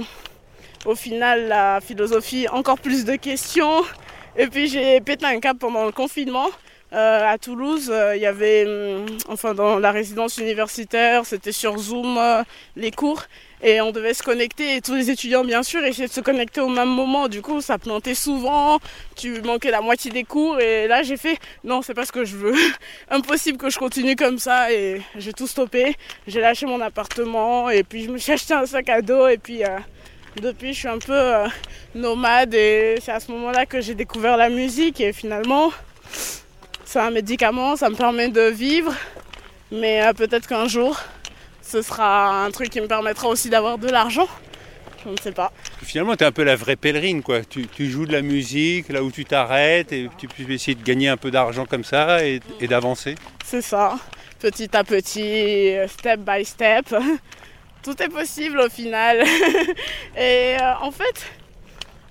au 0.84 0.94
final, 0.94 1.48
la 1.48 1.80
philosophie, 1.80 2.46
encore 2.46 2.78
plus 2.78 3.04
de 3.04 3.16
questions. 3.16 3.82
Et 4.38 4.46
puis 4.46 4.68
j'ai 4.68 5.00
pété 5.00 5.26
un 5.26 5.40
cap 5.40 5.58
pendant 5.58 5.84
le 5.84 5.90
confinement. 5.90 6.46
Euh, 6.92 7.28
à 7.28 7.36
Toulouse, 7.36 7.90
euh, 7.92 8.14
il 8.14 8.22
y 8.22 8.26
avait, 8.26 8.64
hum, 8.64 9.06
enfin 9.28 9.54
dans 9.54 9.80
la 9.80 9.90
résidence 9.90 10.38
universitaire, 10.38 11.26
c'était 11.26 11.50
sur 11.50 11.76
Zoom 11.78 12.16
euh, 12.16 12.44
les 12.76 12.92
cours 12.92 13.24
et 13.60 13.80
on 13.80 13.90
devait 13.90 14.14
se 14.14 14.22
connecter 14.22 14.76
et 14.76 14.80
tous 14.80 14.94
les 14.94 15.10
étudiants 15.10 15.42
bien 15.42 15.64
sûr 15.64 15.82
essayaient 15.82 16.06
de 16.06 16.12
se 16.12 16.20
connecter 16.20 16.60
au 16.60 16.68
même 16.68 16.88
moment. 16.88 17.26
Du 17.26 17.42
coup, 17.42 17.60
ça 17.60 17.78
plantait 17.78 18.14
souvent, 18.14 18.78
tu 19.16 19.42
manquais 19.42 19.72
la 19.72 19.80
moitié 19.80 20.12
des 20.12 20.22
cours 20.22 20.60
et 20.60 20.86
là 20.86 21.02
j'ai 21.02 21.16
fait 21.16 21.38
non, 21.64 21.82
c'est 21.82 21.94
pas 21.94 22.06
ce 22.06 22.12
que 22.12 22.24
je 22.24 22.36
veux. 22.36 22.54
Impossible 23.10 23.58
que 23.58 23.68
je 23.68 23.78
continue 23.80 24.14
comme 24.14 24.38
ça 24.38 24.72
et 24.72 25.02
j'ai 25.16 25.32
tout 25.32 25.48
stoppé. 25.48 25.96
J'ai 26.28 26.40
lâché 26.40 26.66
mon 26.66 26.80
appartement 26.80 27.68
et 27.68 27.82
puis 27.82 28.04
je 28.04 28.10
me 28.10 28.18
suis 28.18 28.30
acheté 28.30 28.54
un 28.54 28.64
sac 28.64 28.88
à 28.90 29.02
dos 29.02 29.26
et 29.26 29.38
puis 29.38 29.62
depuis 30.40 30.72
je 30.72 30.78
suis 30.78 30.88
un 30.88 30.98
peu 30.98 31.32
nomade 31.96 32.54
et 32.54 32.98
c'est 33.02 33.12
à 33.12 33.18
ce 33.18 33.32
moment-là 33.32 33.66
que 33.66 33.80
j'ai 33.80 33.96
découvert 33.96 34.36
la 34.36 34.50
musique 34.50 35.00
et 35.00 35.12
finalement 35.12 35.72
c'est 36.86 37.00
un 37.00 37.10
médicament, 37.10 37.76
ça 37.76 37.90
me 37.90 37.96
permet 37.96 38.28
de 38.28 38.48
vivre, 38.48 38.94
mais 39.70 40.06
euh, 40.06 40.12
peut-être 40.12 40.46
qu'un 40.46 40.68
jour, 40.68 40.98
ce 41.60 41.82
sera 41.82 42.44
un 42.44 42.50
truc 42.50 42.70
qui 42.70 42.80
me 42.80 42.86
permettra 42.86 43.28
aussi 43.28 43.50
d'avoir 43.50 43.76
de 43.76 43.88
l'argent. 43.88 44.28
Je 45.04 45.10
ne 45.10 45.16
sais 45.20 45.32
pas. 45.32 45.52
Finalement, 45.82 46.16
tu 46.16 46.24
es 46.24 46.26
un 46.26 46.32
peu 46.32 46.44
la 46.44 46.56
vraie 46.56 46.76
pèlerine, 46.76 47.22
quoi. 47.22 47.40
Tu, 47.44 47.68
joues 47.90 48.06
de 48.06 48.12
la 48.12 48.22
musique 48.22 48.88
là 48.88 49.02
où 49.02 49.10
tu 49.10 49.24
t'arrêtes 49.24 49.92
et 49.92 50.08
tu 50.16 50.26
peux 50.28 50.50
essayer 50.50 50.74
de 50.76 50.82
gagner 50.82 51.08
un 51.08 51.16
peu 51.16 51.30
d'argent 51.30 51.66
comme 51.66 51.84
ça 51.84 52.24
et, 52.24 52.40
d'avancer. 52.62 53.16
C'est 53.44 53.62
ça, 53.62 53.98
petit 54.38 54.76
à 54.76 54.84
petit, 54.84 55.74
step 55.88 56.20
by 56.20 56.44
step. 56.44 56.94
Tout 57.82 58.00
est 58.02 58.08
possible 58.08 58.58
au 58.60 58.68
final. 58.68 59.24
et 60.16 60.56
euh, 60.60 60.74
en 60.80 60.90
fait, 60.90 61.26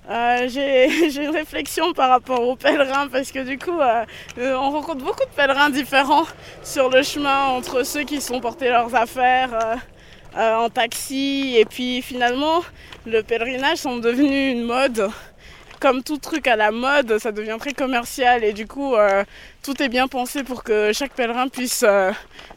euh, 0.08 0.48
j'ai 0.48 1.24
une 1.24 1.30
réflexion 1.30 1.92
par 1.92 2.10
rapport 2.10 2.40
aux 2.40 2.56
pèlerins 2.56 3.08
parce 3.08 3.32
que 3.32 3.40
du 3.40 3.58
coup, 3.58 3.80
euh, 3.80 4.04
euh, 4.38 4.54
on 4.54 4.70
rencontre 4.70 5.04
beaucoup 5.04 5.24
de 5.24 5.34
pèlerins 5.34 5.70
différents 5.70 6.26
sur 6.62 6.90
le 6.90 7.02
chemin 7.02 7.46
entre 7.46 7.82
ceux 7.82 8.04
qui 8.04 8.20
sont 8.20 8.40
portés 8.40 8.68
leurs 8.68 8.94
affaires 8.94 9.78
en 10.36 10.68
taxi 10.68 11.56
et 11.56 11.64
puis 11.64 12.02
finalement, 12.02 12.62
le 13.06 13.22
pèlerinage 13.22 13.78
sont 13.78 13.98
devenus 13.98 14.52
une 14.52 14.64
mode. 14.64 15.10
Comme 15.80 16.02
tout 16.02 16.18
truc 16.18 16.46
à 16.46 16.56
la 16.56 16.70
mode, 16.70 17.18
ça 17.18 17.32
devient 17.32 17.56
très 17.58 17.72
commercial 17.72 18.44
et 18.44 18.52
du 18.52 18.66
coup, 18.66 18.94
tout 19.62 19.82
est 19.82 19.88
bien 19.88 20.08
pensé 20.08 20.42
pour 20.44 20.62
que 20.62 20.92
chaque 20.92 21.12
pèlerin 21.12 21.48
puisse 21.48 21.84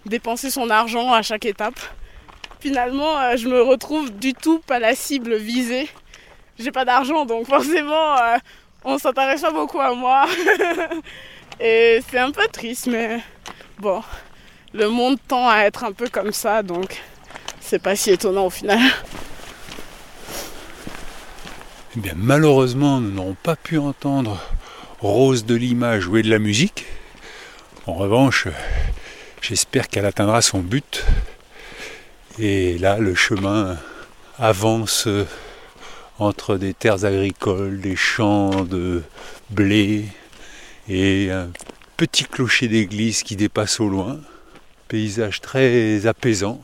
dépenser 0.05 0.49
son 0.49 0.69
argent 0.69 1.13
à 1.13 1.21
chaque 1.21 1.45
étape. 1.45 1.79
Finalement, 2.59 3.37
je 3.37 3.47
me 3.47 3.61
retrouve 3.61 4.11
du 4.11 4.33
tout 4.33 4.59
pas 4.59 4.79
la 4.79 4.93
cible 4.93 5.35
visée 5.35 5.87
j'ai 6.59 6.71
pas 6.71 6.85
d'argent, 6.85 7.25
donc 7.25 7.47
forcément, 7.47 8.17
euh, 8.17 8.37
on 8.83 8.97
s'intéresse 8.97 9.41
pas 9.41 9.51
beaucoup 9.51 9.79
à 9.79 9.93
moi. 9.95 10.27
Et 11.59 12.01
c'est 12.09 12.19
un 12.19 12.31
peu 12.31 12.47
triste, 12.51 12.87
mais 12.87 13.19
bon, 13.79 14.03
le 14.73 14.89
monde 14.89 15.17
tend 15.27 15.49
à 15.49 15.59
être 15.59 15.83
un 15.83 15.91
peu 15.91 16.07
comme 16.09 16.31
ça, 16.31 16.61
donc 16.63 17.01
c'est 17.59 17.81
pas 17.81 17.95
si 17.95 18.11
étonnant 18.11 18.45
au 18.45 18.49
final. 18.49 18.79
Eh 21.97 21.99
bien, 21.99 22.13
malheureusement, 22.15 22.99
nous 22.99 23.11
n'aurons 23.11 23.35
pas 23.41 23.55
pu 23.55 23.77
entendre 23.77 24.39
Rose 24.99 25.45
de 25.45 25.55
Lima 25.55 25.99
jouer 25.99 26.21
de 26.21 26.29
la 26.29 26.39
musique. 26.39 26.85
En 27.87 27.93
revanche, 27.93 28.47
j'espère 29.41 29.87
qu'elle 29.87 30.05
atteindra 30.05 30.41
son 30.41 30.59
but. 30.59 31.05
Et 32.37 32.77
là, 32.77 32.99
le 32.99 33.15
chemin 33.15 33.77
avance 34.37 35.07
entre 36.19 36.57
des 36.57 36.73
terres 36.73 37.05
agricoles, 37.05 37.79
des 37.79 37.95
champs 37.95 38.63
de 38.63 39.01
blé 39.49 40.05
et 40.87 41.31
un 41.31 41.49
petit 41.97 42.25
clocher 42.25 42.67
d'église 42.67 43.23
qui 43.23 43.35
dépasse 43.35 43.79
au 43.79 43.87
loin. 43.87 44.19
Paysage 44.87 45.41
très 45.41 46.05
apaisant. 46.07 46.61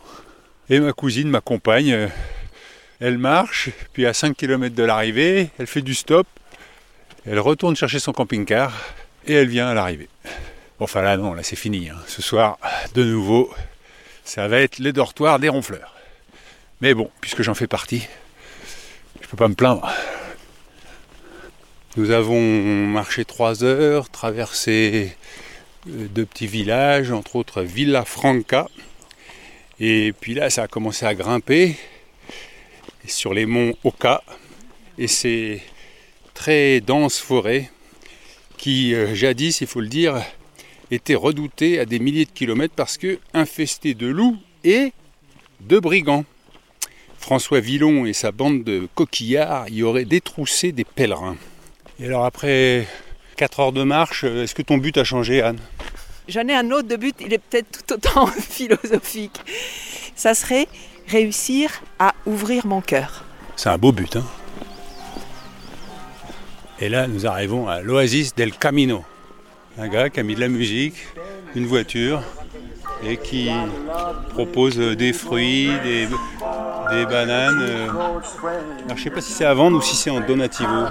Et 0.69 0.79
ma 0.79 0.93
cousine 0.93 1.29
m'accompagne. 1.29 2.09
Elle 2.99 3.17
marche, 3.17 3.69
puis 3.93 4.05
à 4.05 4.13
5 4.13 4.35
km 4.35 4.73
de 4.73 4.83
l'arrivée, 4.83 5.49
elle 5.59 5.67
fait 5.67 5.81
du 5.81 5.93
stop. 5.93 6.27
Elle 7.25 7.39
retourne 7.39 7.75
chercher 7.75 7.99
son 7.99 8.13
camping-car 8.13 8.73
et 9.27 9.33
elle 9.33 9.47
vient 9.47 9.67
à 9.67 9.73
l'arrivée. 9.73 10.09
Bon, 10.79 10.85
enfin 10.85 11.01
là 11.01 11.17
non, 11.17 11.33
là 11.33 11.43
c'est 11.43 11.55
fini. 11.55 11.89
Hein. 11.89 11.97
Ce 12.07 12.21
soir, 12.21 12.57
de 12.93 13.03
nouveau, 13.03 13.53
ça 14.23 14.47
va 14.47 14.59
être 14.59 14.79
les 14.79 14.93
dortoirs 14.93 15.39
des 15.39 15.49
ronfleurs. 15.49 15.93
Mais 16.81 16.93
bon, 16.93 17.09
puisque 17.21 17.41
j'en 17.41 17.53
fais 17.53 17.67
partie, 17.67 18.07
je 19.21 19.27
peux 19.27 19.37
pas 19.37 19.47
me 19.47 19.55
plaindre. 19.55 19.89
Nous 21.97 22.11
avons 22.11 22.41
marché 22.41 23.23
trois 23.23 23.63
heures, 23.63 24.09
traversé 24.09 25.15
euh, 25.87 26.07
deux 26.07 26.25
petits 26.25 26.47
villages, 26.47 27.11
entre 27.11 27.37
autres 27.37 27.61
Villa 27.61 28.03
Franca. 28.03 28.67
Et 29.79 30.13
puis 30.19 30.33
là, 30.33 30.49
ça 30.49 30.63
a 30.63 30.67
commencé 30.67 31.05
à 31.05 31.15
grimper 31.15 31.77
sur 33.07 33.33
les 33.33 33.45
monts 33.45 33.73
Oka. 33.83 34.23
Et 34.97 35.07
ces 35.07 35.61
très 36.33 36.81
denses 36.81 37.19
forêts 37.19 37.71
qui, 38.57 38.93
euh, 38.93 39.15
jadis, 39.15 39.61
il 39.61 39.67
faut 39.67 39.81
le 39.81 39.87
dire, 39.87 40.21
étaient 40.91 41.15
redoutées 41.15 41.79
à 41.79 41.85
des 41.85 41.99
milliers 41.99 42.25
de 42.25 42.31
kilomètres 42.31 42.75
parce 42.75 42.97
que 42.97 43.19
infestées 43.33 43.93
de 43.93 44.07
loups 44.07 44.37
et 44.63 44.91
de 45.61 45.79
brigands. 45.79 46.25
François 47.25 47.59
Villon 47.59 48.05
et 48.05 48.13
sa 48.13 48.31
bande 48.31 48.63
de 48.63 48.87
coquillards 48.93 49.67
y 49.69 49.81
auraient 49.81 50.05
détroussé 50.05 50.71
des 50.71 50.83
pèlerins. 50.83 51.37
Et 51.99 52.05
alors 52.05 52.23
après 52.23 52.85
4 53.37 53.59
heures 53.61 53.71
de 53.71 53.81
marche, 53.81 54.25
est-ce 54.25 54.53
que 54.53 54.61
ton 54.61 54.77
but 54.77 54.95
a 54.99 55.03
changé 55.03 55.41
Anne? 55.41 55.57
J'en 56.27 56.47
ai 56.47 56.53
un 56.53 56.69
autre 56.69 56.87
de 56.87 56.95
but, 56.95 57.15
il 57.21 57.33
est 57.33 57.39
peut-être 57.39 57.81
tout 57.81 57.93
autant 57.95 58.27
philosophique. 58.27 59.41
Ça 60.15 60.35
serait 60.35 60.67
réussir 61.07 61.81
à 61.97 62.13
ouvrir 62.27 62.67
mon 62.67 62.81
cœur. 62.81 63.25
C'est 63.55 63.69
un 63.69 63.79
beau 63.79 63.91
but, 63.91 64.17
hein? 64.17 64.25
Et 66.79 66.89
là, 66.89 67.07
nous 67.07 67.25
arrivons 67.25 67.67
à 67.67 67.81
l'oasis 67.81 68.35
del 68.35 68.51
Camino. 68.51 69.03
Un 69.79 69.87
gars 69.87 70.11
qui 70.11 70.19
a 70.19 70.23
mis 70.23 70.35
de 70.35 70.41
la 70.41 70.47
musique, 70.47 70.97
une 71.55 71.65
voiture, 71.65 72.21
et 73.03 73.17
qui 73.17 73.49
propose 74.29 74.77
des 74.77 75.11
fruits, 75.11 75.71
des, 75.83 76.07
des 76.91 77.05
bananes. 77.05 77.61
Euh. 77.61 77.89
Alors, 77.89 78.21
je 78.87 78.93
ne 78.93 78.99
sais 78.99 79.09
pas 79.09 79.21
si 79.21 79.31
c'est 79.31 79.45
à 79.45 79.53
vendre 79.53 79.77
ou 79.77 79.81
si 79.81 79.95
c'est 79.95 80.09
en 80.09 80.19
donativo. 80.21 80.85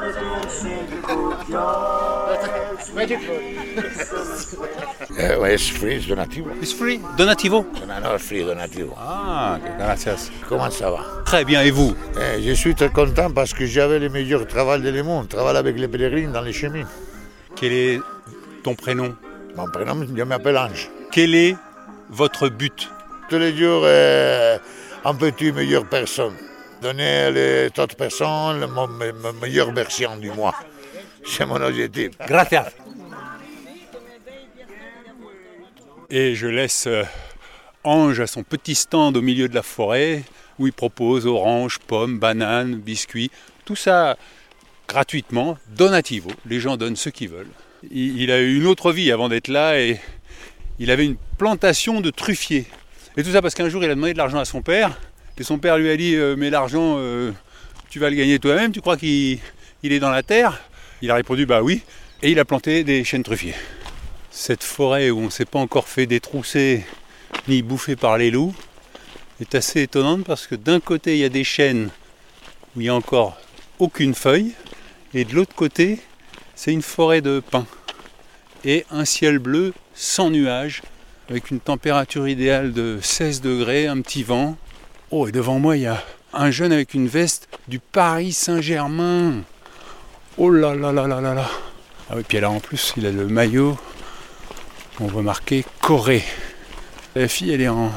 Uh, 5.16 5.38
well, 5.40 5.52
it's 5.52 5.68
free, 5.68 5.94
it's 5.96 6.06
donativo. 6.06 6.50
It's 6.60 6.72
free, 6.72 7.00
donativo? 7.16 7.64
No, 7.86 8.00
no, 8.00 8.18
free, 8.18 8.44
donativo. 8.44 8.94
Ah, 8.98 9.58
gracias. 9.78 10.30
Comment 10.48 10.70
ça 10.70 10.90
va? 10.90 11.00
Très 11.24 11.44
bien, 11.44 11.62
et 11.62 11.70
vous? 11.70 11.94
Eh, 12.16 12.42
Je 12.42 12.52
suis 12.52 12.74
très 12.74 12.90
content 12.90 13.30
parce 13.30 13.52
que 13.54 13.66
j'avais 13.66 13.98
le 13.98 14.08
meilleur 14.08 14.46
travail 14.46 14.82
de 14.82 15.02
monde, 15.02 15.28
travailler 15.28 15.58
avec 15.58 15.78
les 15.78 15.88
pèlerins 15.88 16.30
dans 16.32 16.42
les 16.42 16.52
chemins. 16.52 16.86
Quel 17.56 17.72
est 17.72 18.00
ton 18.62 18.74
prénom? 18.74 19.14
Mon 19.56 19.66
prénom, 19.70 20.04
je 20.16 20.22
m'appelle 20.24 20.58
Ange. 20.58 20.90
Quel 21.12 21.34
est 21.34 21.56
votre 22.10 22.48
but? 22.48 22.90
Tous 23.30 23.38
les 23.38 23.56
jours, 23.56 23.82
euh, 23.84 24.58
un 25.04 25.14
petit 25.14 25.52
meilleure 25.52 25.86
personne? 25.86 26.34
Donner 26.82 27.30
les 27.30 27.66
autres 27.78 27.96
personnes 27.96 28.66
mon, 28.66 28.88
ma 28.88 29.32
meilleure 29.40 29.72
version 29.72 30.16
du 30.16 30.30
moi. 30.30 30.54
C'est 31.24 31.46
mon 31.46 31.60
objectif. 31.60 32.10
Gracias. 32.26 32.70
Et 36.10 36.34
je 36.34 36.46
laisse 36.46 36.86
euh, 36.86 37.04
Ange 37.82 38.20
à 38.20 38.26
son 38.26 38.42
petit 38.42 38.74
stand 38.74 39.16
au 39.16 39.22
milieu 39.22 39.48
de 39.48 39.54
la 39.54 39.62
forêt 39.62 40.22
où 40.58 40.66
il 40.66 40.72
propose 40.72 41.26
oranges, 41.26 41.78
pommes, 41.78 42.18
bananes, 42.18 42.76
biscuits, 42.76 43.30
tout 43.64 43.76
ça 43.76 44.16
gratuitement, 44.88 45.58
donativo. 45.76 46.30
Les 46.46 46.60
gens 46.60 46.76
donnent 46.76 46.96
ce 46.96 47.08
qu'ils 47.08 47.30
veulent. 47.30 47.50
Il, 47.90 48.30
a 48.30 48.40
eu 48.40 48.56
une 48.56 48.66
autre 48.66 48.92
vie 48.92 49.12
avant 49.12 49.28
d'être 49.28 49.48
là 49.48 49.78
et 49.80 50.00
il 50.78 50.90
avait 50.90 51.04
une 51.04 51.16
plantation 51.38 52.00
de 52.00 52.10
truffiers. 52.10 52.66
Et 53.16 53.22
tout 53.22 53.30
ça 53.30 53.40
parce 53.40 53.54
qu'un 53.54 53.68
jour 53.68 53.84
il 53.84 53.90
a 53.90 53.94
demandé 53.94 54.12
de 54.12 54.18
l'argent 54.18 54.38
à 54.38 54.44
son 54.44 54.60
père, 54.60 54.98
et 55.38 55.44
son 55.44 55.58
père 55.58 55.78
lui 55.78 55.88
a 55.88 55.96
dit 55.96 56.16
euh, 56.16 56.34
Mais 56.36 56.50
l'argent, 56.50 56.96
euh, 56.98 57.32
tu 57.88 57.98
vas 58.00 58.10
le 58.10 58.16
gagner 58.16 58.38
toi-même, 58.38 58.72
tu 58.72 58.80
crois 58.80 58.96
qu'il 58.96 59.40
est 59.84 60.00
dans 60.00 60.10
la 60.10 60.22
terre? 60.22 60.60
Il 61.00 61.10
a 61.10 61.14
répondu 61.14 61.46
Bah 61.46 61.62
oui, 61.62 61.82
et 62.22 62.32
il 62.32 62.38
a 62.38 62.44
planté 62.44 62.82
des 62.82 63.04
chênes 63.04 63.22
truffiers. 63.22 63.54
Cette 64.30 64.64
forêt 64.64 65.10
où 65.10 65.18
on 65.20 65.24
ne 65.26 65.30
s'est 65.30 65.44
pas 65.44 65.60
encore 65.60 65.86
fait 65.86 66.06
détrousser 66.06 66.84
ni 67.46 67.62
bouffée 67.62 67.94
par 67.94 68.18
les 68.18 68.30
loups 68.32 68.54
est 69.40 69.54
assez 69.54 69.82
étonnante 69.82 70.24
parce 70.24 70.46
que 70.46 70.54
d'un 70.56 70.80
côté 70.80 71.14
il 71.14 71.20
y 71.20 71.24
a 71.24 71.28
des 71.28 71.44
chênes 71.44 71.90
où 72.74 72.80
il 72.80 72.84
n'y 72.84 72.88
a 72.88 72.94
encore 72.94 73.36
aucune 73.78 74.14
feuille 74.14 74.52
et 75.12 75.24
de 75.24 75.34
l'autre 75.34 75.54
côté 75.54 76.00
c'est 76.54 76.72
une 76.72 76.82
forêt 76.82 77.20
de 77.20 77.40
pins 77.40 77.66
et 78.64 78.84
un 78.90 79.04
ciel 79.04 79.38
bleu 79.38 79.72
sans 79.94 80.30
nuages 80.30 80.82
avec 81.30 81.50
une 81.50 81.60
température 81.60 82.28
idéale 82.28 82.72
de 82.72 82.98
16 83.00 83.40
degrés, 83.40 83.86
un 83.86 84.00
petit 84.00 84.22
vent. 84.22 84.56
Oh 85.10 85.28
et 85.28 85.32
devant 85.32 85.58
moi 85.58 85.76
il 85.76 85.82
y 85.82 85.86
a 85.86 86.02
un 86.32 86.50
jeune 86.50 86.72
avec 86.72 86.94
une 86.94 87.06
veste 87.06 87.48
du 87.68 87.78
Paris 87.78 88.32
Saint-Germain. 88.32 89.42
Oh 90.36 90.50
là 90.50 90.74
là 90.74 90.92
là 90.92 91.06
là 91.06 91.20
là 91.20 91.34
là. 91.34 91.48
Ah 92.10 92.14
oui 92.16 92.24
puis 92.26 92.40
là 92.40 92.50
en 92.50 92.60
plus 92.60 92.92
il 92.96 93.06
a 93.06 93.10
le 93.10 93.26
maillot. 93.26 93.78
On 95.00 95.06
voit 95.06 95.22
marqué 95.22 95.64
Corée. 95.80 96.24
La 97.14 97.28
fille 97.28 97.52
elle 97.52 97.60
est 97.60 97.68
en, 97.68 97.90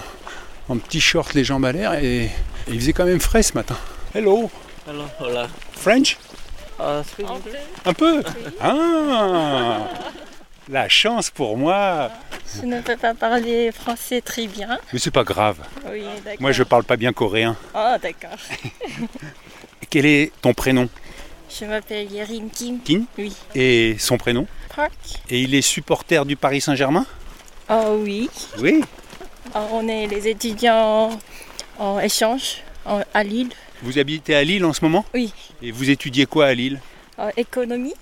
en 0.69 0.77
petit 0.77 1.01
short, 1.01 1.33
les 1.33 1.43
jambes 1.43 1.65
à 1.65 1.71
l'air 1.71 1.93
et, 1.95 2.25
et 2.25 2.31
il 2.67 2.79
faisait 2.79 2.93
quand 2.93 3.05
même 3.05 3.19
frais 3.19 3.43
ce 3.43 3.53
matin. 3.53 3.77
Hello, 4.13 4.49
Hello, 4.87 5.03
hola. 5.19 5.47
French? 5.73 6.17
Uh? 6.79 7.01
Un 7.85 7.93
peu? 7.93 8.23
Ah 8.61 9.79
La 10.69 10.87
chance 10.87 11.29
pour 11.31 11.57
moi 11.57 12.09
Je 12.55 12.65
ne 12.65 12.81
peux 12.81 12.95
pas 12.97 13.13
parler 13.13 13.71
français 13.71 14.21
très 14.21 14.47
bien. 14.47 14.79
Mais 14.93 14.99
c'est 14.99 15.11
pas 15.11 15.23
grave. 15.23 15.57
Oui, 15.91 16.03
d'accord. 16.23 16.41
Moi 16.41 16.51
je 16.51 16.63
parle 16.63 16.83
pas 16.83 16.97
bien 16.97 17.13
coréen. 17.13 17.55
Oh, 17.75 17.95
d'accord. 18.01 18.37
Quel 19.89 20.05
est 20.05 20.31
ton 20.41 20.53
prénom? 20.53 20.89
Je 21.49 21.65
m'appelle 21.65 22.11
Yerin 22.11 22.47
Kim. 22.53 22.79
Kim? 22.83 23.05
Oui. 23.17 23.33
Et 23.55 23.95
son 23.99 24.17
prénom? 24.17 24.47
Park. 24.75 24.91
Et 25.29 25.41
il 25.41 25.55
est 25.55 25.61
supporter 25.61 26.25
du 26.25 26.35
Paris 26.35 26.61
Saint-Germain? 26.61 27.05
Oh 27.69 27.99
oui. 28.01 28.29
Oui. 28.59 28.81
Oh, 29.55 29.59
on 29.71 29.87
est 29.87 30.07
les 30.07 30.27
étudiants 30.27 31.09
en 31.79 31.99
échange 31.99 32.63
en- 32.85 33.01
à 33.13 33.23
Lille. 33.23 33.49
Vous 33.81 33.97
habitez 33.99 34.35
à 34.35 34.43
Lille 34.43 34.65
en 34.65 34.73
ce 34.73 34.83
moment? 34.83 35.05
Oui. 35.13 35.33
Et 35.61 35.71
vous 35.71 35.89
étudiez 35.89 36.25
quoi 36.25 36.47
à 36.47 36.53
Lille? 36.53 36.79
En 37.17 37.29
économie. 37.37 37.93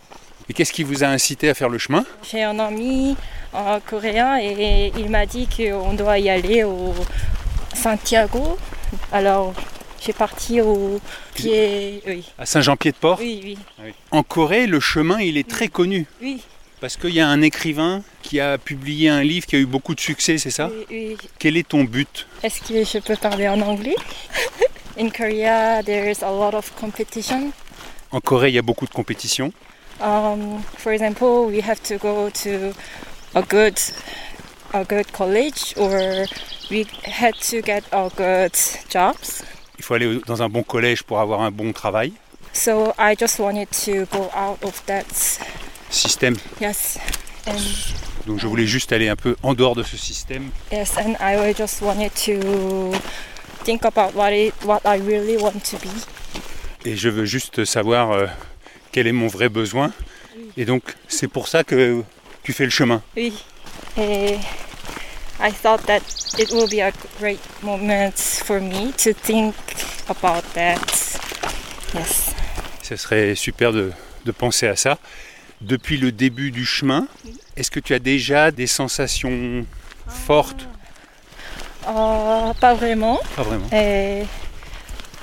Et 0.50 0.54
qu'est-ce 0.54 0.72
qui 0.74 0.84
vous 0.84 1.04
a 1.04 1.08
incité 1.08 1.50
à 1.50 1.54
faire 1.54 1.70
le 1.70 1.78
chemin? 1.78 2.06
J'ai 2.30 2.44
un 2.44 2.60
ami 2.60 3.16
en 3.54 3.80
coréen 3.80 4.38
et 4.40 4.92
il 4.98 5.10
m'a 5.10 5.26
dit 5.26 5.48
qu'on 5.48 5.94
doit 5.94 6.20
y 6.20 6.30
aller 6.30 6.64
au 6.64 6.94
Santiago. 7.74 8.58
Alors, 9.12 9.54
j'ai 10.02 10.14
parti 10.14 10.62
au 10.62 11.00
pied. 11.34 12.02
Oui, 12.08 12.24
À 12.38 12.46
Saint-Jean-Pied-de-Port? 12.46 13.18
Oui, 13.20 13.58
oui. 13.84 13.94
En 14.12 14.24
Corée, 14.24 14.68
le 14.68 14.80
chemin, 14.80 15.20
il 15.20 15.38
est 15.38 15.48
très 15.50 15.68
connu. 15.68 16.06
Oui, 16.22 16.42
Parce 16.80 16.96
qu'il 16.96 17.14
y 17.16 17.20
a 17.20 17.28
un 17.28 17.42
écrivain 17.42 18.04
qui 18.22 18.40
a 18.40 18.58
publié 18.60 19.10
un 19.10 19.24
livre 19.24 19.48
qui 19.48 19.56
a 19.56 19.60
eu 19.60 19.66
beaucoup 19.66 19.96
de 19.96 20.00
succès, 20.00 20.38
c'est 20.38 20.52
ça? 20.52 20.70
Oui, 20.72 20.86
oui. 20.92 21.18
Quel 21.40 21.58
est 21.58 21.68
ton 21.68 21.84
but? 21.86 22.28
Est-ce 22.44 22.62
que 22.62 22.84
je 22.84 23.00
peux 23.00 23.16
parler 23.16 23.48
en 23.48 23.60
anglais? 23.62 23.96
In 25.00 25.10
Korea, 25.10 25.82
there's 25.84 26.22
a 26.24 26.30
lot 26.32 26.56
of 26.56 26.72
competition. 26.80 27.52
En 28.12 28.22
Corée, 28.22 28.50
il 28.50 28.56
y 28.56 28.60
a 28.60 28.62
beaucoup 28.62 28.86
de 28.86 28.94
compétitions. 28.94 29.52
Um, 30.02 30.62
for 30.78 30.92
example, 30.94 31.46
we 31.48 31.62
have 31.62 31.82
to 31.84 31.98
go 31.98 32.30
to 32.30 32.74
a 33.34 33.42
good, 33.44 33.80
a 34.74 34.84
good 34.84 35.12
college, 35.14 35.74
or 35.78 36.26
we 36.70 36.86
had 37.04 37.34
to 37.50 37.62
get 37.62 37.84
a 37.92 38.10
good 38.16 38.54
jobs. 38.90 39.44
Il 39.78 39.84
faut 39.84 39.94
aller 39.96 40.20
dans 40.26 40.42
un 40.42 40.50
bon 40.50 40.64
collège 40.64 41.04
pour 41.04 41.20
avoir 41.20 41.42
un 41.42 41.52
bon 41.52 41.72
travail. 41.74 42.14
So 42.54 42.94
I 42.98 43.16
just 43.20 43.40
wanted 43.40 43.70
to 43.86 44.06
go 44.12 44.30
out 44.34 44.64
of 44.64 44.82
that. 44.86 45.06
Système. 45.90 46.36
Yes, 46.60 46.98
and 47.48 47.54
Donc 48.28 48.40
je 48.40 48.48
voulais 48.48 48.66
juste 48.66 48.92
aller 48.92 49.08
un 49.08 49.16
peu 49.16 49.36
en 49.44 49.54
dehors 49.54 49.76
de 49.76 49.84
ce 49.84 49.98
système. 49.98 50.50
yes, 50.72 50.98
and 50.98 51.16
I 51.22 51.54
just 51.54 51.82
wanted 51.82 52.12
to 52.26 52.92
think 53.64 53.86
about 53.86 54.14
what 54.16 54.32
it, 54.34 54.54
what 54.66 54.82
I 54.86 54.98
really 55.00 55.38
want 55.38 55.60
to 55.72 55.78
be. 55.78 55.90
Et 56.86 56.96
je 56.98 57.10
veux 57.10 57.26
juste 57.26 57.66
savoir 57.66 58.12
euh, 58.12 58.28
quel 58.96 59.08
est 59.08 59.12
mon 59.12 59.28
vrai 59.28 59.50
besoin. 59.50 59.92
Et 60.56 60.64
donc 60.64 60.96
c'est 61.10 61.28
pour 61.28 61.50
ça 61.50 61.66
que 61.66 62.02
tu 62.44 62.54
fais 62.54 62.64
le 62.64 62.70
chemin. 62.70 63.02
Oui. 63.18 63.34
Et 63.98 64.38
I 65.38 65.52
thought 65.52 65.86
that 65.88 66.00
it 66.40 66.50
will 66.54 66.70
be 66.70 66.80
a 66.80 66.92
great 67.20 67.42
moment 67.62 68.14
for 68.16 68.62
me 68.62 68.94
to 69.04 69.12
think 69.12 69.54
about 70.08 70.44
that. 70.54 70.80
Yes. 71.94 72.32
Ce 72.84 72.96
serait 72.96 73.36
super 73.36 73.74
de, 73.74 73.92
de 74.24 74.32
penser 74.32 74.66
à 74.66 74.78
ça. 74.78 74.98
Depuis 75.60 75.98
le 75.98 76.14
début 76.14 76.52
du 76.52 76.66
chemin, 76.66 77.10
est-ce 77.58 77.72
que 77.72 77.82
tu 77.82 77.94
as 77.94 78.00
déjà 78.00 78.52
des 78.52 78.68
sensations 78.68 79.66
fortes? 80.08 80.70
Uh, 81.84 82.54
pas 82.62 82.74
vraiment. 82.74 83.20
Pas 83.36 83.44
vraiment. 83.44 83.68
Et 83.74 84.24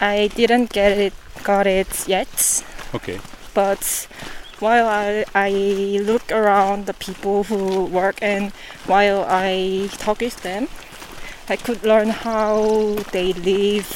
I 0.03 0.29
didn't 0.37 0.75
get 0.75 1.07
it, 1.07 1.15
got 1.43 1.65
it 1.65 1.89
yet. 2.07 2.63
Ok. 2.93 3.13
But 3.55 4.09
while 4.61 4.87
I, 4.89 5.25
I 5.35 5.51
look 6.03 6.31
around 6.33 6.87
the 6.87 6.95
people 6.95 7.45
who 7.45 7.85
work 7.87 8.17
and 8.23 8.51
while 8.87 9.27
I 9.29 9.89
talk 9.99 10.21
with 10.21 10.41
them, 10.43 10.69
I 11.49 11.57
could 11.57 11.83
learn 11.85 12.09
how 12.11 12.97
they 13.13 13.33
live 13.35 13.87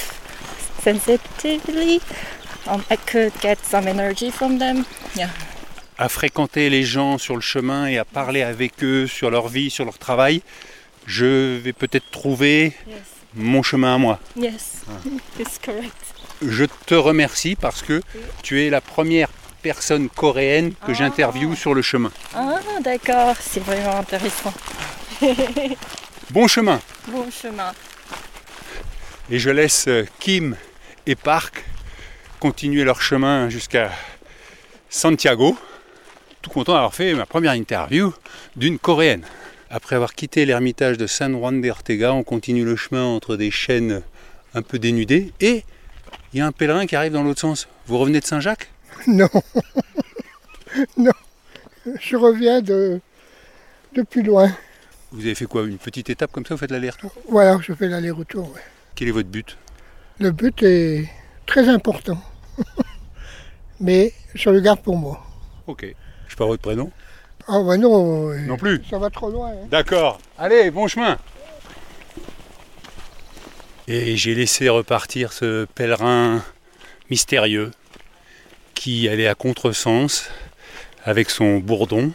sensitively. 0.83 2.01
Um, 2.67 2.85
I 2.91 2.97
could 2.97 3.33
get 3.41 3.59
some 3.65 3.87
energy 3.89 4.31
from 4.31 4.59
them. 4.59 4.85
Yeah. 5.17 5.31
À 5.99 6.09
fréquenter 6.11 6.69
les 6.69 6.83
gens 6.83 7.17
sur 7.17 7.37
le 7.37 7.41
chemin 7.41 7.87
et 7.87 7.97
à 7.97 8.05
parler 8.05 8.43
avec 8.43 8.83
eux 8.85 9.07
sur 9.07 9.31
leur 9.31 9.49
vie, 9.49 9.71
sur 9.71 9.85
leur 9.87 9.97
travail, 9.99 10.43
je 11.07 11.57
vais 11.57 11.73
peut-être 11.73 12.11
trouver 12.11 12.75
Yes. 12.87 12.99
mon 13.35 13.63
chemin 13.63 13.95
à 13.95 13.99
moi. 13.99 14.19
Yes. 14.37 14.83
It's 15.41 15.59
correct. 15.65 15.95
Je 16.43 16.67
te 16.87 16.95
remercie 16.95 17.57
parce 17.57 17.81
que 17.83 18.03
tu 18.43 18.63
es 18.63 18.69
la 18.69 18.83
première 18.83 19.29
personne 19.67 20.09
coréenne 20.09 20.75
que 20.87 20.95
j'interviewe 20.95 21.57
sur 21.57 21.75
le 21.75 21.83
chemin. 21.83 22.13
Ah, 22.37 22.61
d'accord. 22.83 23.35
C'est 23.41 23.59
vraiment 23.59 23.97
intéressant. 23.99 24.55
Bon 26.31 26.49
chemin 26.49 26.81
Bon 27.09 27.29
chemin. 27.31 27.73
Et 29.31 29.39
je 29.39 29.51
laisse 29.51 29.87
euh, 29.89 30.05
Kim 30.21 30.57
et 31.07 31.15
Park 31.15 31.65
continuer 32.41 32.85
leur 32.85 33.01
chemin 33.01 33.49
jusqu'à 33.49 33.91
Santiago. 34.89 35.57
Tout 36.43 36.51
content 36.51 36.75
d'avoir 36.75 36.95
fait 36.95 37.15
ma 37.15 37.27
première 37.27 37.53
interview 37.53 38.13
d'une 38.55 38.79
coréenne. 38.79 39.25
Après 39.71 39.97
avoir 39.97 40.15
quitté 40.15 40.45
l'ermitage 40.47 40.97
de 40.97 41.09
San 41.09 41.33
Juan 41.33 41.61
de 41.61 41.71
Ortega, 41.71 42.13
on 42.13 42.23
continue 42.23 42.65
le 42.65 42.77
chemin 42.77 43.05
entre 43.05 43.37
des 43.37 43.51
chênes 43.51 44.03
un 44.55 44.63
peu 44.63 44.79
dénudés 44.79 45.33
et 45.41 45.65
il 46.33 46.39
y 46.39 46.41
a 46.41 46.47
un 46.47 46.53
pèlerin 46.53 46.87
qui 46.87 46.95
arrive 46.95 47.13
dans 47.13 47.25
l'autre 47.25 47.41
sens. 47.41 47.69
Vous 47.87 47.99
revenez 47.99 48.21
de 48.21 48.27
Saint-Jacques? 48.27 48.69
Non. 49.07 49.29
non. 50.97 51.13
Je 52.01 52.17
reviens 52.17 52.61
de, 52.61 53.01
de 53.95 54.03
plus 54.03 54.23
loin. 54.23 54.51
Vous 55.13 55.21
avez 55.21 55.35
fait 55.35 55.47
quoi 55.47 55.63
Une 55.63 55.79
petite 55.79 56.11
étape 56.11 56.33
comme 56.33 56.45
ça 56.45 56.55
Vous 56.55 56.59
faites 56.59 56.71
l'aller-retour 56.71 57.13
Voilà, 57.29 57.59
je 57.63 57.73
fais 57.73 57.89
l'aller-retour. 57.89 58.53
ouais. 58.53 58.61
Quel 58.95 59.09
est 59.09 59.13
votre 59.13 59.29
but? 59.29 59.57
Le 60.19 60.31
but 60.33 60.63
est 60.63 61.09
très 61.47 61.69
important. 61.69 62.21
Mais 63.81 64.13
je 64.35 64.51
le 64.51 64.61
garde 64.61 64.81
pour 64.81 64.97
moi. 64.97 65.23
Ok. 65.67 65.87
Je 66.29 66.35
pas 66.37 66.47
votre 66.47 66.63
prénom 66.63 66.91
Ah 67.47 67.63
ben 67.63 67.77
non, 67.79 68.31
euh, 68.31 68.39
Non 68.41 68.57
plus 68.57 68.83
ça 68.91 68.99
va 68.99 69.11
trop 69.11 69.31
loin. 69.31 69.51
hein. 69.51 69.67
D'accord. 69.71 70.19
Allez, 70.39 70.71
bon 70.71 70.89
chemin. 70.89 71.19
Et 73.89 74.17
j'ai 74.17 74.35
laissé 74.35 74.69
repartir 74.69 75.33
ce 75.33 75.67
pèlerin 75.67 76.43
mystérieux 77.11 77.71
qui 78.87 79.09
allait 79.09 79.27
à 79.27 79.35
contresens 79.35 80.31
avec 81.03 81.29
son 81.29 81.59
bourdon, 81.59 82.13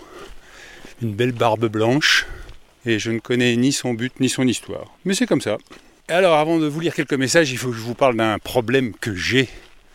une 1.01 1.13
belle 1.13 1.33
barbe 1.33 1.65
blanche, 1.65 2.25
et 2.85 2.97
je 2.97 3.11
ne 3.11 3.19
connais 3.19 3.57
ni 3.57 3.73
son 3.73 3.93
but 3.93 4.17
ni 4.21 4.29
son 4.29 4.47
histoire. 4.47 4.85
Mais 5.03 5.13
c'est 5.13 5.25
comme 5.25 5.41
ça. 5.41 5.57
Alors 6.07 6.37
avant 6.37 6.59
de 6.59 6.67
vous 6.67 6.79
lire 6.79 6.95
quelques 6.95 7.15
messages, 7.15 7.51
il 7.51 7.57
faut 7.57 7.71
que 7.71 7.75
je 7.75 7.81
vous 7.81 7.93
parle 7.93 8.15
d'un 8.15 8.39
problème 8.39 8.93
que 9.01 9.13
j'ai 9.13 9.49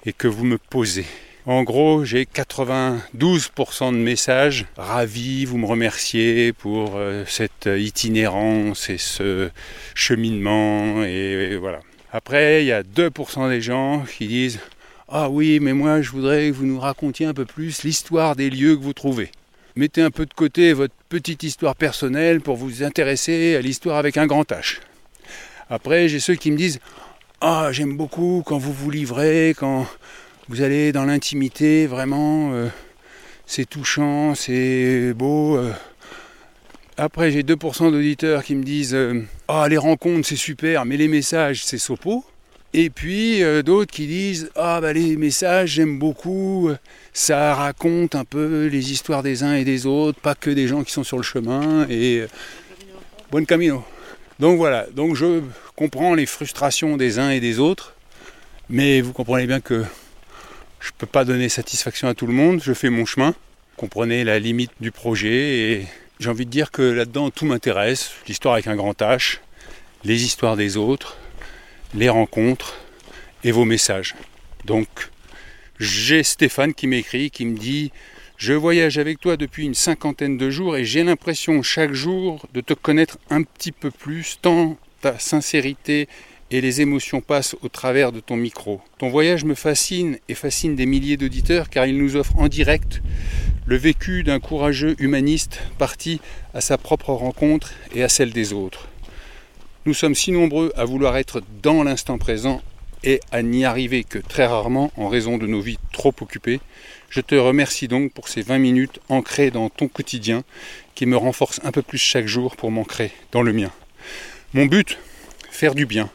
et 0.05 0.13
que 0.13 0.29
vous 0.29 0.45
me 0.45 0.59
posez. 0.59 1.07
En 1.47 1.63
gros, 1.63 2.05
j'ai 2.05 2.25
92% 2.25 3.93
de 3.93 3.97
messages 3.97 4.67
ravis, 4.77 5.47
vous 5.47 5.57
me 5.57 5.65
remerciez 5.65 6.53
pour 6.53 6.97
euh, 6.97 7.25
cette 7.27 7.71
itinérance 7.75 8.91
et 8.91 8.99
ce 8.99 9.49
cheminement 9.95 11.03
et, 11.05 11.53
et 11.53 11.57
voilà. 11.57 11.81
Après, 12.13 12.63
il 12.65 12.67
y 12.67 12.73
a 12.73 12.83
2% 12.83 13.49
des 13.49 13.63
gens 13.63 14.05
qui 14.19 14.27
disent 14.27 14.61
"Ah 15.09 15.29
oui, 15.31 15.59
mais 15.61 15.73
moi 15.73 16.03
je 16.03 16.11
voudrais 16.11 16.49
que 16.51 16.55
vous 16.55 16.67
nous 16.67 16.81
racontiez 16.81 17.27
un 17.27 17.35
peu 17.35 17.45
plus 17.45 17.83
l'histoire 17.83 18.37
des 18.37 18.51
lieux 18.51 18.77
que 18.77 18.83
vous 18.83 18.93
trouvez." 18.93 19.31
Mettez 19.77 20.01
un 20.01 20.11
peu 20.11 20.25
de 20.25 20.33
côté 20.33 20.73
votre 20.73 20.95
petite 21.11 21.43
histoire 21.43 21.77
personnelle 21.77 22.41
pour 22.41 22.57
vous 22.57 22.83
intéresser 22.83 23.57
à 23.57 23.61
l'histoire 23.61 23.99
avec 23.99 24.17
un 24.17 24.27
grand 24.27 24.51
H. 24.51 24.79
Après, 25.69 26.09
j'ai 26.09 26.19
ceux 26.21 26.35
qui 26.35 26.51
me 26.51 26.57
disent 26.57 26.81
Ah, 27.43 27.69
j'aime 27.73 27.97
beaucoup 27.97 28.43
quand 28.47 28.57
vous 28.57 28.73
vous 28.73 28.91
livrez, 28.91 29.55
quand 29.59 29.87
vous 30.49 30.63
allez 30.63 30.93
dans 30.93 31.05
l'intimité, 31.05 31.87
vraiment, 31.87 32.53
euh, 32.55 32.69
c'est 33.47 33.69
touchant, 33.69 34.35
c'est 34.35 35.13
beau. 35.13 35.57
euh. 35.59 35.73
Après, 36.97 37.31
j'ai 37.31 37.43
2% 37.43 37.91
d'auditeurs 37.91 38.43
qui 38.45 38.55
me 38.55 38.63
disent 38.65 38.95
euh, 38.95 39.23
Ah, 39.49 39.67
les 39.69 39.77
rencontres, 39.77 40.27
c'est 40.27 40.37
super, 40.37 40.87
mais 40.87 40.97
les 40.97 41.09
messages, 41.09 41.63
c'est 41.65 41.77
sopo. 41.79 42.25
Et 42.79 42.91
puis 42.91 43.43
euh, 43.43 43.63
d'autres 43.63 43.91
qui 43.91 44.07
disent 44.07 44.51
Ah, 44.55 44.83
bah 44.83 44.93
les 44.93 45.17
messages, 45.17 45.71
j'aime 45.71 45.99
beaucoup, 45.99 46.71
ça 47.15 47.55
raconte 47.55 48.15
un 48.15 48.27
peu 48.27 48.67
les 48.67 48.93
histoires 48.93 49.23
des 49.23 49.43
uns 49.43 49.55
et 49.55 49.65
des 49.65 49.87
autres, 49.87 50.21
pas 50.21 50.35
que 50.35 50.51
des 50.51 50.69
gens 50.69 50.85
qui 50.85 50.93
sont 50.93 51.03
sur 51.03 51.17
le 51.17 51.23
chemin. 51.23 51.89
Et 51.89 52.19
euh, 52.19 52.29
bon 53.31 53.47
camino. 53.47 53.83
Donc 54.41 54.59
voilà, 54.59 54.87
donc 54.95 55.17
je 55.17 55.41
comprends 55.75 56.15
les 56.15 56.27
frustrations 56.27 56.99
des 56.99 57.19
uns 57.19 57.31
et 57.31 57.41
des 57.41 57.59
autres, 57.59 57.95
mais 58.69 59.01
vous 59.01 59.15
comprenez 59.15 59.47
bien 59.47 59.61
que 59.61 59.83
je 60.81 60.89
ne 60.89 60.97
peux 60.99 61.07
pas 61.07 61.25
donner 61.25 61.49
satisfaction 61.49 62.09
à 62.09 62.15
tout 62.15 62.27
le 62.27 62.35
monde, 62.35 62.61
je 62.63 62.75
fais 62.75 62.91
mon 62.91 63.07
chemin. 63.07 63.35
Comprenez 63.79 64.23
la 64.23 64.39
limite 64.39 64.73
du 64.81 64.93
projet 64.93 65.31
et 65.31 65.87
j'ai 66.21 66.29
envie 66.29 66.45
de 66.45 66.51
dire 66.51 66.71
que 66.71 66.83
là-dedans 66.83 67.31
tout 67.31 67.47
m'intéresse, 67.47 68.11
l'histoire 68.29 68.53
avec 68.53 68.67
un 68.67 68.77
grand 68.77 69.01
H, 69.01 69.39
les 70.05 70.25
histoires 70.25 70.57
des 70.57 70.77
autres, 70.77 71.17
les 71.95 72.09
rencontres 72.09 72.79
et 73.45 73.53
vos 73.53 73.65
messages. 73.65 74.15
Donc 74.65 74.89
j'ai 75.79 76.23
Stéphane 76.23 76.75
qui 76.75 76.87
m'écrit, 76.87 77.31
qui 77.31 77.45
me 77.45 77.57
dit 77.57 77.93
Je 78.37 78.53
voyage 78.53 78.99
avec 78.99 79.21
toi 79.21 79.37
depuis 79.37 79.65
une 79.65 79.75
cinquantaine 79.75 80.37
de 80.37 80.51
jours 80.51 80.77
et 80.77 80.85
j'ai 80.85 81.05
l'impression 81.05 81.63
chaque 81.63 81.93
jour 81.93 82.47
de 82.55 82.61
te 82.61 82.73
connaître 82.73 83.19
un 83.31 83.43
petit 83.43 83.73
peu 83.73 83.91
plus, 83.91 84.39
tant 84.41 84.77
ta 85.01 85.19
sincérité 85.19 86.09
et 86.51 86.61
les 86.61 86.81
émotions 86.81 87.21
passent 87.21 87.57
au 87.63 87.69
travers 87.69 88.13
de 88.13 88.21
ton 88.21 88.37
micro. 88.37 88.81
Ton 88.99 89.09
voyage 89.09 89.45
me 89.45 89.55
fascine 89.55 90.19
et 90.29 90.35
fascine 90.35 90.77
des 90.77 90.87
milliers 90.87 91.17
d'auditeurs 91.17 91.69
car 91.69 91.87
il 91.87 91.99
nous 91.99 92.17
offre 92.17 92.39
en 92.39 92.49
direct 92.49 93.03
le 93.67 93.77
vécu 93.77 94.23
d'un 94.23 94.39
courageux 94.39 94.95
humaniste 94.99 95.61
parti 95.77 96.21
à 96.55 96.61
sa 96.61 96.79
propre 96.79 97.11
rencontre 97.11 97.73
et 97.95 98.03
à 98.05 98.09
celle 98.09 98.33
des 98.33 98.53
autres. 98.53 98.89
Nous 99.87 99.95
sommes 99.95 100.17
si 100.17 100.33
nombreux 100.33 100.73
à 100.75 100.85
vouloir 100.85 101.17
être 101.17 101.45
dans 101.63 101.85
l'instant 101.85 102.19
présent 102.19 102.61
et 103.05 103.21
à 103.31 103.43
n'y 103.43 103.65
arriver 103.65 104.03
que 104.03 104.19
très 104.19 104.45
rarement 104.45 104.91
en 104.97 105.07
raison 105.09 105.39
de 105.39 105.47
nos 105.47 105.61
vies 105.61 105.79
trop 105.93 106.13
occupées. 106.21 106.59
Je 107.09 107.21
te 107.21 107.37
remercie 107.37 107.87
donc 107.87 108.13
pour 108.13 108.27
ces 108.27 108.43
20 108.43 108.59
minutes 108.59 108.99
ancrées 109.09 109.53
dans 109.53 109.71
ton 109.71 109.87
quotidien 109.87 110.43
qui 110.97 111.07
me 111.07 111.17
renforcent 111.17 111.61
un 111.63 111.71
peu 111.71 111.83
plus 111.83 111.99
chaque 111.99 112.27
jour 112.27 112.57
pour 112.57 112.73
m'ancrer 112.73 113.13
dans 113.31 113.43
le 113.43 113.53
mien. 113.53 113.71
Mon 114.55 114.67
but 114.67 114.99
Faire 115.53 115.77
du 115.77 115.87
bien. 115.87 116.11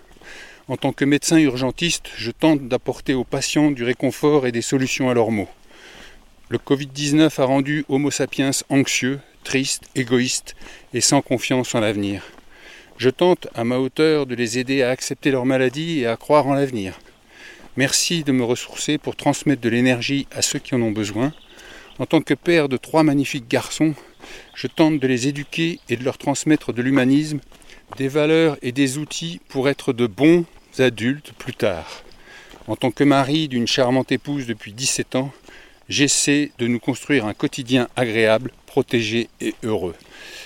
En 0.68 0.76
tant 0.76 0.92
que 0.92 1.06
médecin 1.06 1.38
urgentiste, 1.38 2.10
je 2.18 2.32
tente 2.32 2.68
d'apporter 2.68 3.14
aux 3.14 3.24
patients 3.24 3.72
du 3.72 3.86
réconfort 3.86 4.48
et 4.48 4.52
des 4.52 4.62
solutions 4.62 5.10
à 5.10 5.14
leurs 5.14 5.32
maux. 5.32 5.50
Le 6.50 6.58
Covid-19 6.58 7.40
a 7.40 7.46
rendu 7.46 7.86
Homo 7.88 8.12
sapiens 8.12 8.52
anxieux, 8.68 9.22
triste, 9.46 9.84
égoïste 9.96 10.58
et 10.94 11.00
sans 11.00 11.22
confiance 11.22 11.74
en 11.74 11.80
l'avenir. 11.80 12.22
Je 13.02 13.10
tente 13.10 13.48
à 13.56 13.64
ma 13.64 13.80
hauteur 13.80 14.28
de 14.28 14.36
les 14.36 14.60
aider 14.60 14.84
à 14.84 14.92
accepter 14.92 15.32
leur 15.32 15.44
maladie 15.44 16.02
et 16.02 16.06
à 16.06 16.18
croire 16.18 16.46
en 16.46 16.54
l'avenir. 16.54 17.00
Merci 17.76 18.24
de 18.24 18.32
me 18.32 18.44
ressourcer 18.44 19.00
pour 19.00 19.16
transmettre 19.16 19.60
de 19.60 19.70
l'énergie 19.70 20.28
à 20.30 20.44
ceux 20.44 20.60
qui 20.60 20.76
en 20.76 20.84
ont 20.84 20.92
besoin. 20.92 21.34
En 21.98 22.06
tant 22.06 22.22
que 22.22 22.36
père 22.36 22.70
de 22.70 22.78
trois 22.78 23.02
magnifiques 23.02 23.48
garçons, 23.48 23.96
je 24.54 24.68
tente 24.68 25.00
de 25.00 25.08
les 25.08 25.28
éduquer 25.28 25.80
et 25.90 25.98
de 25.98 26.04
leur 26.04 26.20
transmettre 26.20 26.74
de 26.74 26.84
l'humanisme, 26.84 27.40
des 27.98 28.08
valeurs 28.08 28.60
et 28.62 28.72
des 28.72 29.00
outils 29.00 29.42
pour 29.50 29.68
être 29.68 29.94
de 29.94 30.06
bons 30.06 30.46
adultes 30.78 31.34
plus 31.40 31.56
tard. 31.56 32.04
En 32.68 32.76
tant 32.76 32.92
que 32.92 33.04
mari 33.04 33.48
d'une 33.48 33.66
charmante 33.66 34.12
épouse 34.12 34.46
depuis 34.46 34.74
17 34.74 35.16
ans, 35.16 35.32
j'essaie 35.90 36.52
de 36.60 36.68
nous 36.68 36.80
construire 36.80 37.26
un 37.26 37.34
quotidien 37.34 37.88
agréable, 37.96 38.52
protégé 38.72 39.28
et 39.42 39.54
heureux. 39.64 39.96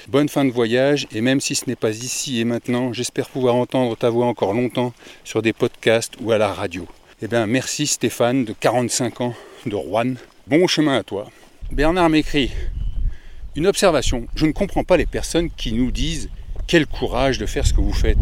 Bonne 0.07 0.29
fin 0.29 0.45
de 0.45 0.49
voyage 0.49 1.05
et 1.11 1.21
même 1.21 1.39
si 1.39 1.53
ce 1.53 1.65
n'est 1.67 1.75
pas 1.75 1.91
ici 1.91 2.39
et 2.39 2.43
maintenant, 2.43 2.91
j'espère 2.91 3.29
pouvoir 3.29 3.53
entendre 3.53 3.95
ta 3.95 4.09
voix 4.09 4.25
encore 4.25 4.55
longtemps 4.55 4.93
sur 5.23 5.43
des 5.43 5.53
podcasts 5.53 6.15
ou 6.19 6.31
à 6.31 6.39
la 6.39 6.51
radio. 6.51 6.87
Eh 7.21 7.27
bien 7.27 7.45
merci 7.45 7.85
Stéphane 7.85 8.43
de 8.43 8.53
45 8.59 9.21
ans 9.21 9.35
de 9.67 9.75
Rouen. 9.75 10.15
Bon 10.47 10.65
chemin 10.65 10.97
à 10.97 11.03
toi. 11.03 11.29
Bernard 11.71 12.09
m'écrit 12.09 12.49
Une 13.55 13.67
observation, 13.67 14.25
je 14.35 14.47
ne 14.47 14.53
comprends 14.53 14.83
pas 14.83 14.97
les 14.97 15.05
personnes 15.05 15.51
qui 15.55 15.71
nous 15.73 15.91
disent 15.91 16.31
quel 16.65 16.87
courage 16.87 17.37
de 17.37 17.45
faire 17.45 17.67
ce 17.67 17.73
que 17.73 17.81
vous 17.81 17.93
faites. 17.93 18.17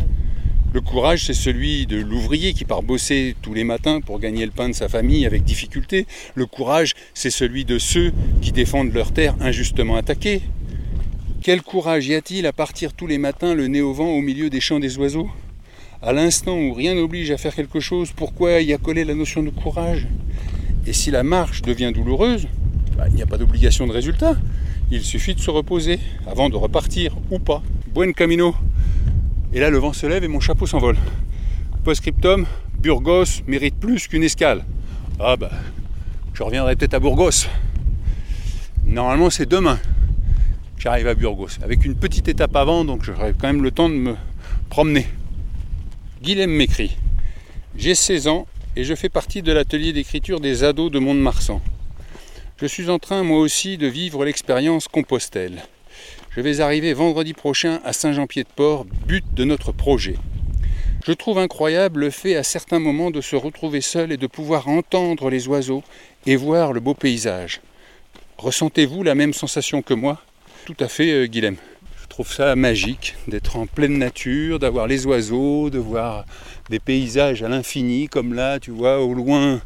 Le 0.74 0.82
courage, 0.82 1.26
c'est 1.26 1.36
celui 1.36 1.86
de 1.86 1.98
l'ouvrier 1.98 2.54
qui 2.54 2.66
part 2.66 2.82
bosser 2.82 3.36
tous 3.44 3.54
les 3.54 3.64
matins 3.64 4.02
pour 4.02 4.20
gagner 4.20 4.44
le 4.44 4.52
pain 4.52 4.70
de 4.70 4.74
sa 4.74 4.90
famille 4.90 5.28
avec 5.28 5.44
difficulté. 5.44 6.08
Le 6.34 6.48
courage, 6.48 6.94
c'est 7.14 7.30
celui 7.30 7.64
de 7.64 7.78
ceux 7.78 8.12
qui 8.42 8.52
défendent 8.52 8.92
leur 8.92 9.12
terre 9.12 9.36
injustement 9.40 9.98
attaquée. 9.98 10.42
Quel 11.44 11.62
courage 11.62 12.08
y 12.08 12.16
a-t-il 12.16 12.48
à 12.48 12.54
partir 12.54 12.94
tous 12.94 13.06
les 13.06 13.20
matins 13.20 13.54
le 13.54 13.68
nez 13.68 13.82
au 13.82 13.94
vent 13.94 14.10
au 14.10 14.22
milieu 14.22 14.50
des 14.50 14.62
champs 14.62 14.80
des 14.80 14.98
oiseaux? 14.98 15.30
À 16.02 16.12
l'instant 16.12 16.58
où 16.58 16.74
rien 16.74 16.96
n'oblige 16.96 17.30
à 17.30 17.38
faire 17.38 17.54
quelque 17.54 17.80
chose, 17.80 18.12
pourquoi 18.12 18.60
y 18.62 18.74
a 18.74 18.80
collé 18.80 19.04
la 19.06 19.14
notion 19.14 19.44
de 19.44 19.52
courage? 19.52 20.08
Et 20.88 20.94
si 20.94 21.12
la 21.12 21.22
marche 21.22 21.62
devient 21.62 21.92
douloureuse, 21.94 22.48
bah, 22.98 23.06
il 23.10 23.14
n'y 23.14 23.22
a 23.22 23.28
pas 23.28 23.38
d'obligation 23.38 23.86
de 23.86 23.92
résultat. 23.92 24.38
Il 24.90 25.04
suffit 25.04 25.36
de 25.36 25.40
se 25.40 25.52
reposer 25.52 26.00
avant 26.26 26.50
de 26.50 26.56
repartir 26.56 27.16
ou 27.30 27.38
pas. 27.38 27.62
Buen 27.94 28.14
camino 28.14 28.56
et 29.54 29.60
là, 29.60 29.70
le 29.70 29.78
vent 29.78 29.94
se 29.94 30.08
lève 30.08 30.24
et 30.24 30.28
mon 30.28 30.40
chapeau 30.40 30.66
s'envole. 30.66 30.98
Post-scriptum, 31.84 32.46
Burgos 32.80 33.44
mérite 33.46 33.76
plus 33.76 34.08
qu'une 34.08 34.24
escale. 34.24 34.66
Ah 35.20 35.38
bah, 35.38 35.52
je 36.34 36.42
reviendrai 36.42 36.76
peut-être 36.76 36.96
à 36.96 37.00
Burgos. 37.00 37.48
Normalement, 38.86 39.30
c'est 39.30 39.46
demain 39.46 39.80
que 40.76 40.82
j'arrive 40.82 41.08
à 41.08 41.14
Burgos, 41.14 41.60
avec 41.62 41.86
une 41.86 41.96
petite 41.96 42.28
étape 42.28 42.56
avant, 42.56 42.84
donc 42.84 43.04
j'aurai 43.04 43.34
quand 43.40 43.48
même 43.48 43.62
le 43.62 43.70
temps 43.70 43.90
de 43.90 43.94
me 43.96 44.16
promener. 44.70 45.06
Guilhem 46.24 46.50
m'écrit 46.50 46.98
J'ai 47.76 47.94
16 47.94 48.28
ans 48.28 48.48
et 48.76 48.84
je 48.84 48.96
fais 48.96 49.10
partie 49.10 49.44
de 49.44 49.52
l'atelier 49.52 49.94
d'écriture 49.94 50.40
des 50.40 50.64
ados 50.64 50.92
de 50.92 50.98
Mont-de-Marsan. 50.98 51.62
Je 52.58 52.66
suis 52.66 52.90
en 52.90 52.98
train, 52.98 53.24
moi 53.24 53.40
aussi, 53.40 53.78
de 53.78 53.88
vivre 53.88 54.26
l'expérience 54.26 54.88
Compostelle. 54.88 55.64
Je 56.36 56.42
vais 56.42 56.62
arriver 56.62 56.94
vendredi 56.94 57.34
prochain 57.34 57.80
à 57.86 57.94
Saint-Jean-Pied-de-Port, 57.94 58.86
but 59.06 59.24
de 59.36 59.44
notre 59.44 59.72
projet. 59.72 60.16
Je 61.06 61.12
trouve 61.12 61.38
incroyable 61.38 62.00
le 62.00 62.10
fait 62.10 62.36
à 62.36 62.42
certains 62.42 62.80
moments 62.80 63.12
de 63.12 63.22
se 63.22 63.36
retrouver 63.36 63.82
seul 63.82 64.12
et 64.12 64.18
de 64.18 64.26
pouvoir 64.26 64.68
entendre 64.68 65.30
les 65.30 65.48
oiseaux 65.48 65.84
et 66.26 66.36
voir 66.36 66.74
le 66.74 66.80
beau 66.80 66.96
paysage. 66.96 67.62
Ressentez-vous 68.40 69.04
la 69.04 69.14
même 69.14 69.32
sensation 69.34 69.84
que 69.84 69.94
moi? 69.94 70.24
Tout 70.66 70.76
à 70.80 70.88
fait, 70.88 71.12
euh, 71.12 71.28
Guilhem. 71.28 71.58
Je 72.02 72.08
trouve 72.08 72.34
ça 72.34 72.56
magique 72.56 73.16
d'être 73.28 73.56
en 73.56 73.68
pleine 73.68 74.00
nature, 74.00 74.58
d'avoir 74.58 74.88
les 74.88 75.06
oiseaux, 75.06 75.70
de 75.70 75.78
voir 75.78 76.26
des 76.72 76.80
paysages 76.80 77.44
à 77.44 77.48
l'infini, 77.48 78.08
comme 78.08 78.34
là, 78.34 78.60
tu 78.60 78.72
vois, 78.72 79.02
au 79.02 79.14
loin, 79.14 79.62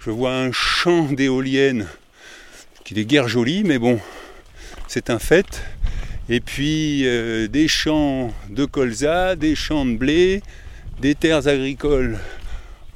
je 0.00 0.10
vois 0.10 0.34
un 0.34 0.50
champ 0.50 1.04
d'éoliennes 1.12 1.86
qui 2.82 2.98
est 2.98 3.04
guère 3.04 3.28
joli, 3.28 3.62
mais 3.62 3.78
bon, 3.78 4.00
c'est 4.88 5.10
un 5.10 5.20
fait 5.20 5.62
et 6.28 6.40
puis 6.40 7.06
euh, 7.06 7.48
des 7.48 7.68
champs 7.68 8.32
de 8.50 8.64
colza, 8.64 9.36
des 9.36 9.54
champs 9.54 9.84
de 9.84 9.96
blé, 9.96 10.42
des 11.00 11.14
terres 11.14 11.48
agricoles 11.48 12.18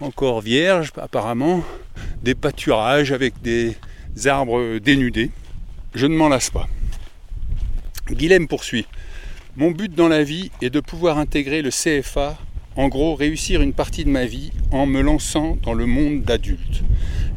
encore 0.01 0.41
vierges 0.41 0.93
apparemment, 0.97 1.65
des 2.23 2.35
pâturages 2.35 3.12
avec 3.12 3.35
des 3.43 3.77
arbres 4.27 4.79
dénudés. 4.79 5.31
Je 5.95 6.07
ne 6.07 6.17
m'en 6.17 6.29
lasse 6.29 6.51
pas. 6.51 6.69
Guilhem 8.11 8.47
poursuit. 8.47 8.87
Mon 9.57 9.71
but 9.71 9.95
dans 9.95 10.09
la 10.09 10.23
vie 10.23 10.51
est 10.61 10.71
de 10.71 10.81
pouvoir 10.81 11.19
intégrer 11.19 11.62
le 11.62 11.71
CFA, 11.71 12.39
en 12.77 12.89
gros 12.89 13.15
réussir 13.15 13.62
une 13.62 13.73
partie 13.73 14.05
de 14.05 14.11
ma 14.11 14.27
vie 14.27 14.53
en 14.71 14.85
me 14.85 15.01
lançant 15.01 15.57
dans 15.62 15.73
le 15.73 15.87
monde 15.87 16.23
d'adulte. 16.23 16.83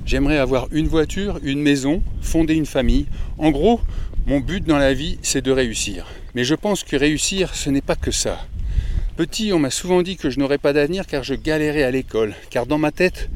J'aimerais 0.06 0.38
avoir 0.38 0.68
une 0.72 0.88
voiture, 0.88 1.40
une 1.44 1.62
maison, 1.62 2.04
fonder 2.22 2.56
une 2.56 2.66
famille. 2.66 3.06
En 3.38 3.52
gros, 3.52 3.80
mon 4.30 4.42
but 4.42 4.64
dans 4.64 4.78
la 4.78 4.94
vie, 4.94 5.18
c'est 5.24 5.42
de 5.42 5.52
réussir. 5.52 6.06
Mais 6.36 6.44
je 6.44 6.54
pense 6.54 6.84
que 6.84 6.96
réussir, 6.96 7.56
ce 7.56 7.72
n'est 7.72 7.82
pas 7.82 7.96
que 7.96 8.12
ça. 8.12 8.38
Petit, 9.18 9.52
on 9.54 9.58
m'a 9.58 9.72
souvent 9.72 10.04
dit 10.04 10.18
que 10.18 10.30
je 10.30 10.38
n'aurais 10.38 10.60
pas 10.60 10.72
d'avenir 10.72 11.08
car 11.08 11.24
je 11.24 11.34
galérais 11.34 11.82
à 11.82 11.90
l'école, 11.90 12.36
car 12.52 12.68
dans 12.68 12.78
ma 12.78 12.92
tête, 12.92 13.28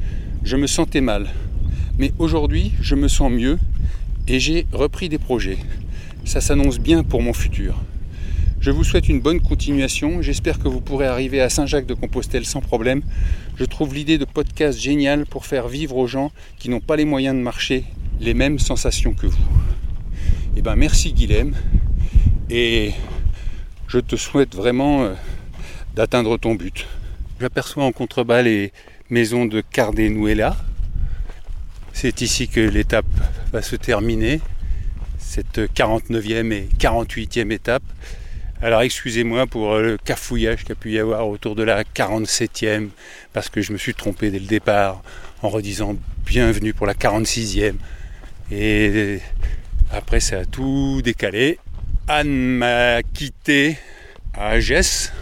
je 0.44 0.56
me 0.56 0.68
sentais 0.68 1.00
mal. 1.00 1.26
Mais 1.98 2.12
aujourd'hui, 2.20 2.70
je 2.80 2.94
me 2.94 3.08
sens 3.08 3.32
mieux 3.32 3.58
et 4.28 4.38
j'ai 4.38 4.68
repris 4.72 5.08
des 5.08 5.18
projets. 5.18 5.58
Ça 6.24 6.40
s'annonce 6.40 6.78
bien 6.78 7.02
pour 7.02 7.22
mon 7.22 7.32
futur. 7.32 7.74
Je 8.60 8.70
vous 8.70 8.84
souhaite 8.84 9.08
une 9.08 9.20
bonne 9.20 9.40
continuation. 9.40 10.22
J'espère 10.22 10.60
que 10.60 10.68
vous 10.68 10.80
pourrez 10.80 11.08
arriver 11.08 11.40
à 11.40 11.50
Saint-Jacques-de-Compostelle 11.50 12.46
sans 12.46 12.60
problème. 12.60 13.02
Je 13.56 13.64
trouve 13.64 13.96
l'idée 13.96 14.16
de 14.16 14.26
podcast 14.26 14.78
géniale 14.78 15.26
pour 15.26 15.44
faire 15.44 15.66
vivre 15.66 15.96
aux 15.96 16.06
gens 16.06 16.30
qui 16.60 16.68
n'ont 16.68 16.78
pas 16.78 16.94
les 16.94 17.04
moyens 17.04 17.34
de 17.34 17.42
marcher 17.42 17.82
les 18.20 18.32
mêmes 18.32 18.60
sensations 18.60 19.12
que 19.12 19.26
vous. 19.26 19.44
Eh 20.56 20.62
ben 20.62 20.76
merci 20.76 21.12
Guilhem 21.12 21.52
et 22.48 22.92
je 23.88 23.98
te 23.98 24.14
souhaite 24.14 24.54
vraiment 24.54 25.02
euh, 25.02 25.14
d'atteindre 25.96 26.36
ton 26.36 26.54
but. 26.54 26.86
J'aperçois 27.40 27.82
en 27.82 27.90
contrebas 27.90 28.42
les 28.42 28.72
maisons 29.10 29.46
de 29.46 29.60
Cardenuela. 29.60 30.56
C'est 31.92 32.20
ici 32.20 32.46
que 32.46 32.60
l'étape 32.60 33.04
va 33.52 33.62
se 33.62 33.74
terminer. 33.74 34.40
cette 35.18 35.58
49e 35.58 36.52
et 36.52 36.68
48e 36.78 37.50
étape. 37.50 37.82
Alors 38.62 38.82
excusez-moi 38.82 39.48
pour 39.48 39.72
euh, 39.72 39.82
le 39.82 39.96
cafouillage 39.96 40.62
qu'il 40.62 40.72
a 40.72 40.76
pu 40.76 40.92
y 40.92 41.00
avoir 41.00 41.28
autour 41.28 41.56
de 41.56 41.64
la 41.64 41.82
47e, 41.82 42.90
parce 43.32 43.48
que 43.48 43.60
je 43.60 43.72
me 43.72 43.78
suis 43.78 43.94
trompé 43.94 44.30
dès 44.30 44.38
le 44.38 44.46
départ 44.46 45.02
en 45.42 45.48
redisant 45.48 45.96
bienvenue 46.24 46.74
pour 46.74 46.86
la 46.86 46.94
46e. 46.94 47.74
Et 48.52 49.20
après 49.90 50.20
ça 50.20 50.40
a 50.40 50.44
tout 50.44 51.00
décalé. 51.02 51.58
Anne 52.08 52.58
m'a 52.58 53.02
quitté 53.02 53.78
à 54.34 54.48
Agès 54.48 55.12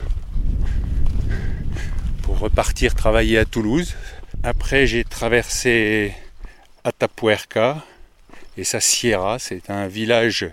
pour 2.22 2.38
repartir 2.38 2.94
travailler 2.94 3.38
à 3.38 3.44
Toulouse. 3.44 3.94
Après 4.42 4.86
j'ai 4.86 5.04
traversé 5.04 6.12
Atapuerca 6.84 7.84
et 8.56 8.64
sa 8.64 8.80
Sierra, 8.80 9.38
c'est 9.38 9.70
un 9.70 9.86
village 9.86 10.48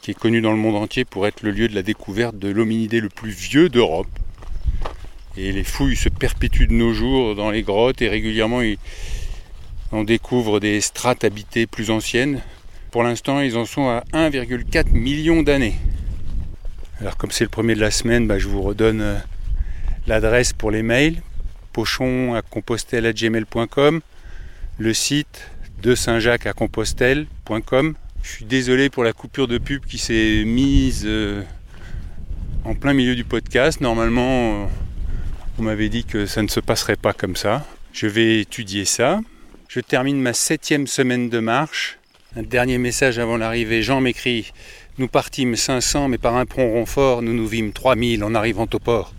qui 0.00 0.10
est 0.10 0.14
connu 0.14 0.40
dans 0.40 0.50
le 0.50 0.58
monde 0.58 0.76
entier 0.76 1.04
pour 1.04 1.26
être 1.26 1.42
le 1.42 1.52
lieu 1.52 1.68
de 1.68 1.74
la 1.74 1.82
découverte 1.82 2.36
de 2.36 2.48
l'hominidé 2.48 3.00
le 3.00 3.08
plus 3.08 3.30
vieux 3.30 3.68
d'Europe. 3.68 4.08
Et 5.36 5.52
les 5.52 5.64
fouilles 5.64 5.96
se 5.96 6.08
perpétuent 6.08 6.66
de 6.66 6.72
nos 6.72 6.92
jours 6.92 7.34
dans 7.34 7.50
les 7.50 7.62
grottes 7.62 8.02
et 8.02 8.08
régulièrement 8.08 8.60
on 9.92 10.04
découvre 10.04 10.58
des 10.58 10.80
strates 10.80 11.24
habitées 11.24 11.66
plus 11.66 11.90
anciennes. 11.90 12.42
Pour 12.92 13.02
l'instant, 13.02 13.40
ils 13.40 13.56
en 13.56 13.64
sont 13.64 13.88
à 13.88 14.04
1,4 14.12 14.92
million 14.92 15.42
d'années. 15.42 15.74
Alors 17.00 17.16
comme 17.16 17.32
c'est 17.32 17.44
le 17.44 17.50
premier 17.50 17.74
de 17.74 17.80
la 17.80 17.90
semaine, 17.90 18.28
bah, 18.28 18.38
je 18.38 18.46
vous 18.46 18.62
redonne 18.62 19.00
euh, 19.00 19.18
l'adresse 20.06 20.52
pour 20.52 20.70
les 20.70 20.84
mails 20.84 21.20
pochon 21.72 22.34
à 22.34 22.42
compostelle@gmail.com, 22.42 24.02
le 24.78 24.94
site 24.94 25.50
de 25.82 25.94
Saint-Jacques 25.94 26.46
à 26.46 26.52
compostelle.com 26.52 27.94
je 28.22 28.30
suis 28.30 28.44
désolé 28.44 28.88
pour 28.88 29.02
la 29.02 29.12
coupure 29.12 29.48
de 29.48 29.58
pub 29.58 29.84
qui 29.84 29.98
s'est 29.98 30.44
mise 30.46 31.02
euh, 31.06 31.42
en 32.64 32.74
plein 32.74 32.92
milieu 32.92 33.16
du 33.16 33.24
podcast. 33.24 33.80
Normalement, 33.80 34.70
on 35.58 35.62
m'avait 35.62 35.88
dit 35.88 36.04
que 36.04 36.26
ça 36.26 36.42
ne 36.42 36.48
se 36.48 36.60
passerait 36.60 36.96
pas 36.96 37.12
comme 37.12 37.34
ça. 37.34 37.66
Je 37.92 38.06
vais 38.06 38.40
étudier 38.40 38.84
ça. 38.84 39.20
Je 39.68 39.80
termine 39.80 40.20
ma 40.20 40.32
septième 40.32 40.86
semaine 40.86 41.30
de 41.30 41.40
marche. 41.40 41.98
Un 42.34 42.42
dernier 42.42 42.78
message 42.78 43.18
avant 43.18 43.36
l'arrivée. 43.36 43.82
Jean 43.82 44.00
m'écrit 44.00 44.52
Nous 44.96 45.06
partîmes 45.06 45.54
500, 45.54 46.08
mais 46.08 46.16
par 46.16 46.36
un 46.36 46.46
pont 46.46 46.72
renfort, 46.72 47.20
nous 47.20 47.34
nous 47.34 47.46
vîmes 47.46 47.72
3000 47.72 48.24
en 48.24 48.34
arrivant 48.34 48.66
au 48.72 48.78
port. 48.78 49.14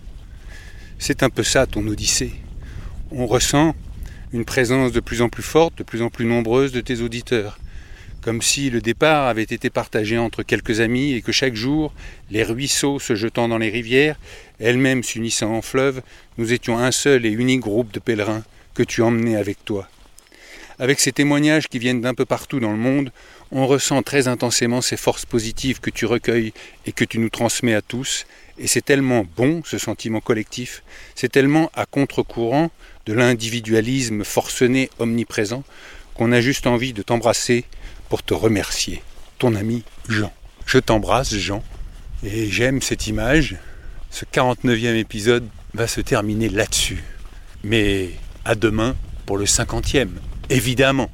C'est 0.98 1.22
un 1.22 1.30
peu 1.30 1.44
ça 1.44 1.66
ton 1.66 1.86
odyssée. 1.86 2.32
On 3.12 3.26
ressent 3.26 3.76
une 4.32 4.44
présence 4.44 4.90
de 4.90 4.98
plus 4.98 5.22
en 5.22 5.28
plus 5.28 5.44
forte, 5.44 5.78
de 5.78 5.84
plus 5.84 6.02
en 6.02 6.10
plus 6.10 6.24
nombreuse 6.24 6.72
de 6.72 6.80
tes 6.80 7.02
auditeurs 7.02 7.58
comme 8.24 8.40
si 8.40 8.70
le 8.70 8.80
départ 8.80 9.26
avait 9.26 9.42
été 9.42 9.68
partagé 9.68 10.16
entre 10.16 10.42
quelques 10.42 10.80
amis 10.80 11.12
et 11.12 11.20
que 11.20 11.30
chaque 11.30 11.54
jour, 11.54 11.92
les 12.30 12.42
ruisseaux 12.42 12.98
se 12.98 13.14
jetant 13.14 13.48
dans 13.48 13.58
les 13.58 13.68
rivières, 13.68 14.18
elles-mêmes 14.58 15.02
s'unissant 15.02 15.52
en 15.52 15.60
fleuve, 15.60 16.00
nous 16.38 16.54
étions 16.54 16.78
un 16.78 16.90
seul 16.90 17.26
et 17.26 17.30
unique 17.30 17.60
groupe 17.60 17.92
de 17.92 18.00
pèlerins 18.00 18.42
que 18.72 18.82
tu 18.82 19.02
emmenais 19.02 19.36
avec 19.36 19.62
toi. 19.66 19.90
Avec 20.78 21.00
ces 21.00 21.12
témoignages 21.12 21.68
qui 21.68 21.78
viennent 21.78 22.00
d'un 22.00 22.14
peu 22.14 22.24
partout 22.24 22.58
dans 22.60 22.72
le 22.72 22.78
monde, 22.78 23.12
on 23.52 23.66
ressent 23.66 24.02
très 24.02 24.26
intensément 24.26 24.80
ces 24.80 24.96
forces 24.96 25.24
positives 25.24 25.80
que 25.80 25.90
tu 25.90 26.06
recueilles 26.06 26.52
et 26.86 26.92
que 26.92 27.04
tu 27.04 27.18
nous 27.18 27.28
transmets 27.28 27.74
à 27.74 27.82
tous, 27.82 28.26
et 28.58 28.66
c'est 28.66 28.84
tellement 28.84 29.24
bon 29.36 29.62
ce 29.64 29.78
sentiment 29.78 30.20
collectif, 30.20 30.82
c'est 31.14 31.30
tellement 31.30 31.70
à 31.74 31.86
contre-courant 31.86 32.70
de 33.06 33.12
l'individualisme 33.12 34.24
forcené 34.24 34.90
omniprésent 34.98 35.64
qu'on 36.14 36.32
a 36.32 36.40
juste 36.40 36.66
envie 36.66 36.92
de 36.92 37.02
t'embrasser 37.02 37.64
pour 38.08 38.22
te 38.22 38.34
remercier. 38.34 39.02
Ton 39.38 39.54
ami 39.54 39.82
Jean. 40.08 40.32
Je 40.66 40.78
t'embrasse 40.78 41.34
Jean 41.34 41.62
et 42.22 42.48
j'aime 42.48 42.80
cette 42.80 43.06
image. 43.06 43.56
Ce 44.10 44.24
49e 44.24 44.94
épisode 44.94 45.48
va 45.74 45.88
se 45.88 46.00
terminer 46.00 46.48
là-dessus. 46.48 47.02
Mais 47.64 48.10
à 48.44 48.54
demain 48.54 48.94
pour 49.26 49.38
le 49.38 49.44
50e, 49.44 50.08
évidemment. 50.50 51.10